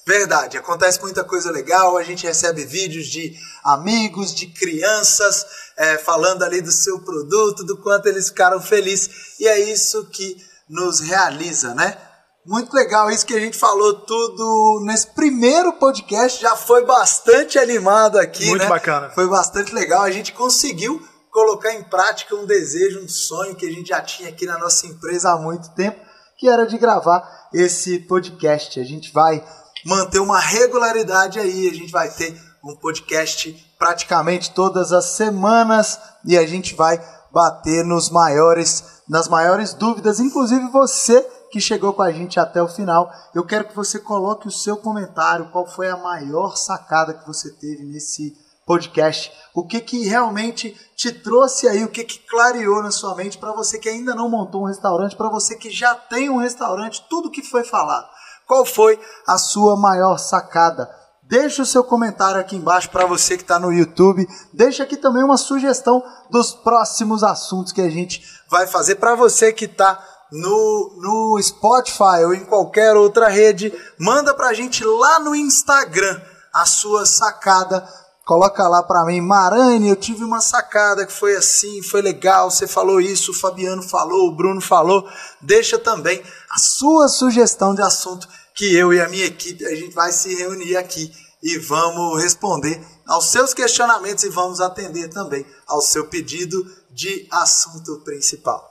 Verdade, 0.06 0.58
acontece 0.58 1.02
muita 1.02 1.24
coisa 1.24 1.52
legal. 1.52 1.98
A 1.98 2.04
gente 2.04 2.26
recebe 2.26 2.66
vídeos 2.66 3.08
de 3.08 3.34
amigos, 3.64 4.34
de 4.34 4.48
crianças, 4.48 5.46
é, 5.78 5.98
falando 5.98 6.44
ali 6.44 6.62
do 6.62 6.72
seu 6.72 7.00
produto, 7.00 7.64
do 7.64 7.78
quanto 7.78 8.08
eles 8.08 8.30
ficaram 8.30 8.60
felizes. 8.60 9.40
E 9.40 9.48
é 9.48 9.60
isso 9.60 10.06
que 10.08 10.38
nos 10.70 11.00
realiza, 11.00 11.76
né? 11.76 11.98
Muito 12.46 12.74
legal 12.74 13.12
isso 13.12 13.26
que 13.26 13.36
a 13.36 13.40
gente 13.40 13.56
falou 13.56 13.94
tudo 13.94 14.84
nesse 14.86 15.08
primeiro 15.08 15.74
podcast. 15.74 16.42
Já 16.42 16.56
foi 16.56 16.84
bastante 16.86 17.60
animado 17.60 18.18
aqui, 18.18 18.48
Muito 18.48 18.64
né? 18.64 18.70
bacana. 18.70 19.12
Foi 19.12 19.28
bastante 19.28 19.74
legal. 19.76 20.02
A 20.02 20.12
gente 20.12 20.34
conseguiu 20.34 21.00
colocar 21.30 21.74
em 21.74 21.84
prática 21.84 22.36
um 22.36 22.46
desejo, 22.46 23.00
um 23.00 23.08
sonho 23.08 23.56
que 23.56 23.66
a 23.66 23.72
gente 23.72 23.90
já 23.90 24.02
tinha 24.02 24.30
aqui 24.30 24.48
na 24.48 24.58
nossa 24.58 24.88
empresa 24.88 25.32
há 25.32 25.38
muito 25.38 25.70
tempo, 25.76 26.00
que 26.38 26.50
era 26.50 26.66
de 26.66 26.80
gravar 26.80 27.24
esse 27.54 28.00
podcast. 28.00 28.80
A 28.80 28.84
gente 28.84 29.14
vai 29.14 29.44
manter 29.86 30.20
uma 30.20 30.40
regularidade 30.40 31.40
aí, 31.40 31.70
a 31.70 31.74
gente 31.74 31.92
vai 31.92 32.10
ter 32.10 32.40
um 32.64 32.76
podcast 32.76 33.54
praticamente 33.78 34.52
todas 34.52 34.92
as 34.92 35.06
semanas 35.06 36.00
e 36.26 36.38
a 36.38 36.46
gente 36.46 36.76
vai 36.76 37.02
bater 37.32 37.84
nos 37.84 38.10
maiores, 38.10 39.02
nas 39.08 39.28
maiores 39.28 39.74
dúvidas, 39.74 40.20
inclusive 40.20 40.68
você 40.70 41.22
que 41.52 41.60
chegou 41.60 41.94
com 41.94 42.02
a 42.02 42.12
gente 42.12 42.40
até 42.40 42.62
o 42.62 42.68
final. 42.68 43.12
Eu 43.34 43.46
quero 43.46 43.68
que 43.68 43.76
você 43.76 44.00
coloque 44.00 44.48
o 44.48 44.52
seu 44.52 44.78
comentário, 44.78 45.50
qual 45.52 45.68
foi 45.68 45.90
a 45.90 45.98
maior 45.98 46.56
sacada 46.56 47.14
que 47.14 47.28
você 47.28 47.52
teve 47.52 47.84
nesse 47.84 48.38
podcast, 48.66 49.32
o 49.54 49.66
que 49.66 49.82
que 49.82 50.08
realmente 50.08 50.78
te 50.96 51.12
trouxe 51.12 51.68
aí, 51.68 51.84
o 51.84 51.90
que 51.90 52.04
que 52.04 52.20
clareou 52.20 52.82
na 52.82 52.92
sua 52.92 53.16
mente 53.16 53.38
para 53.38 53.52
você 53.52 53.80
que 53.80 53.90
ainda 53.90 54.16
não 54.16 54.30
montou 54.30 54.62
um 54.62 54.68
restaurante, 54.68 55.16
para 55.16 55.30
você 55.30 55.58
que 55.58 55.70
já 55.70 55.94
tem 55.96 56.30
um 56.30 56.38
restaurante, 56.38 57.06
tudo 57.10 57.32
que 57.32 57.42
foi 57.42 57.64
falado. 57.64 58.08
Qual 58.52 58.66
foi 58.66 59.00
a 59.26 59.38
sua 59.38 59.78
maior 59.78 60.18
sacada? 60.18 60.94
Deixa 61.24 61.62
o 61.62 61.66
seu 61.66 61.86
comentário 61.86 62.42
aqui 62.42 62.58
embaixo 62.58 62.90
para 62.90 63.06
você 63.06 63.38
que 63.38 63.44
está 63.44 63.58
no 63.58 63.72
YouTube. 63.72 64.28
Deixa 64.52 64.84
aqui 64.84 64.98
também 64.98 65.24
uma 65.24 65.38
sugestão 65.38 66.04
dos 66.30 66.52
próximos 66.52 67.24
assuntos 67.24 67.72
que 67.72 67.80
a 67.80 67.90
gente 67.90 68.22
vai 68.50 68.68
fazer 68.68 68.96
para 68.96 69.16
você 69.16 69.54
que 69.54 69.64
está 69.64 69.98
no, 70.30 70.98
no 70.98 71.42
Spotify 71.42 72.26
ou 72.26 72.34
em 72.34 72.44
qualquer 72.44 72.94
outra 72.98 73.30
rede. 73.30 73.74
Manda 73.98 74.34
para 74.34 74.50
a 74.50 74.54
gente 74.54 74.84
lá 74.84 75.22
no 75.22 75.34
Instagram 75.34 76.20
a 76.54 76.66
sua 76.66 77.06
sacada. 77.06 77.88
Coloca 78.26 78.68
lá 78.68 78.84
para 78.84 79.06
mim, 79.06 79.22
Marane, 79.22 79.88
eu 79.88 79.96
tive 79.96 80.26
uma 80.26 80.42
sacada 80.42 81.06
que 81.06 81.14
foi 81.14 81.38
assim, 81.38 81.82
foi 81.82 82.02
legal, 82.02 82.52
você 82.52 82.68
falou 82.68 83.00
isso, 83.00 83.32
o 83.32 83.34
Fabiano 83.34 83.82
falou, 83.82 84.28
o 84.28 84.36
Bruno 84.36 84.60
falou. 84.60 85.08
Deixa 85.40 85.80
também 85.80 86.22
a 86.50 86.60
sua 86.60 87.08
sugestão 87.08 87.74
de 87.74 87.82
assunto 87.82 88.28
que 88.62 88.76
eu 88.76 88.94
e 88.94 89.02
a 89.02 89.10
minha 89.10 89.26
equipe 89.26 89.66
a 89.66 89.74
gente 89.74 89.96
vai 89.96 90.12
se 90.12 90.36
reunir 90.36 90.78
aqui 90.78 91.12
e 91.42 91.58
vamos 91.58 92.22
responder 92.22 92.80
aos 93.08 93.32
seus 93.32 93.56
questionamentos 93.56 94.24
e 94.24 94.30
vamos 94.30 94.62
atender 94.62 95.08
também 95.08 95.44
ao 95.66 95.82
seu 95.82 96.06
pedido 96.06 96.64
de 96.92 97.26
assunto 97.32 98.04
principal. 98.06 98.64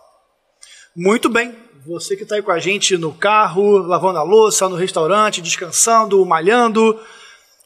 Muito 0.95 1.29
bem. 1.29 1.59
Você 1.85 2.15
que 2.15 2.23
está 2.23 2.37
aí 2.37 2.43
com 2.43 2.53
a 2.53 2.61
gente 2.61 2.97
no 2.97 3.13
carro, 3.13 3.79
lavando 3.79 4.21
a 4.21 4.23
louça, 4.23 4.69
no 4.69 4.77
restaurante, 4.77 5.43
descansando, 5.43 6.25
malhando. 6.25 6.97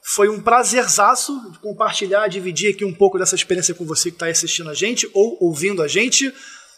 Foi 0.02 0.30
um 0.30 0.40
prazerzaço 0.40 1.52
compartilhar, 1.60 2.26
dividir 2.28 2.72
aqui 2.72 2.86
um 2.86 2.94
pouco 2.94 3.18
dessa 3.18 3.34
experiência 3.34 3.74
com 3.74 3.84
você 3.84 4.10
que 4.10 4.16
está 4.16 4.28
assistindo 4.28 4.70
a 4.70 4.74
gente 4.74 5.10
ou 5.12 5.36
ouvindo 5.42 5.82
a 5.82 5.88
gente. 5.88 6.32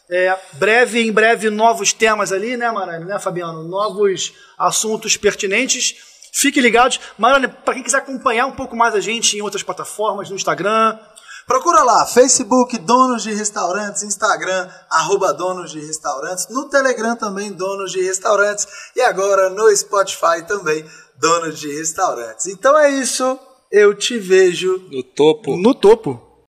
É, 0.09 0.39
breve, 0.53 1.01
em 1.01 1.13
breve, 1.13 1.51
novos 1.51 1.93
temas 1.93 2.33
ali, 2.33 2.57
né, 2.57 2.71
Marane, 2.71 3.05
né, 3.05 3.19
Fabiano? 3.19 3.65
Novos 3.65 4.33
assuntos 4.57 5.17
pertinentes. 5.17 5.97
Fiquem 6.33 6.63
ligados. 6.63 7.01
Marane, 7.19 7.49
para 7.49 7.75
quem 7.75 7.83
quiser 7.83 7.99
acompanhar 7.99 8.47
um 8.47 8.53
pouco 8.53 8.77
mais 8.77 8.95
a 8.95 9.01
gente 9.01 9.37
em 9.37 9.41
outras 9.41 9.63
plataformas, 9.63 10.31
no 10.31 10.37
Instagram, 10.37 10.99
Procura 11.47 11.85
lá, 11.85 12.05
Facebook 12.05 12.77
Donos 12.79 13.23
de 13.23 13.33
Restaurantes, 13.33 14.03
Instagram, 14.03 14.69
arroba 14.91 15.33
Donos 15.33 15.71
de 15.71 15.79
Restaurantes, 15.79 16.49
no 16.51 16.69
Telegram 16.69 17.15
também 17.15 17.53
Donos 17.53 17.93
de 17.93 18.03
Restaurantes 18.03 18.67
e 18.97 19.01
agora 19.01 19.49
no 19.49 19.75
Spotify 19.77 20.45
também 20.49 20.85
Donos 21.17 21.61
de 21.61 21.73
Restaurantes. 21.73 22.47
Então 22.47 22.77
é 22.77 22.91
isso, 22.91 23.39
eu 23.71 23.95
te 23.95 24.19
vejo 24.19 24.89
No 24.91 25.05
topo. 25.05 25.57
no 25.57 25.73
topo. 25.73 26.21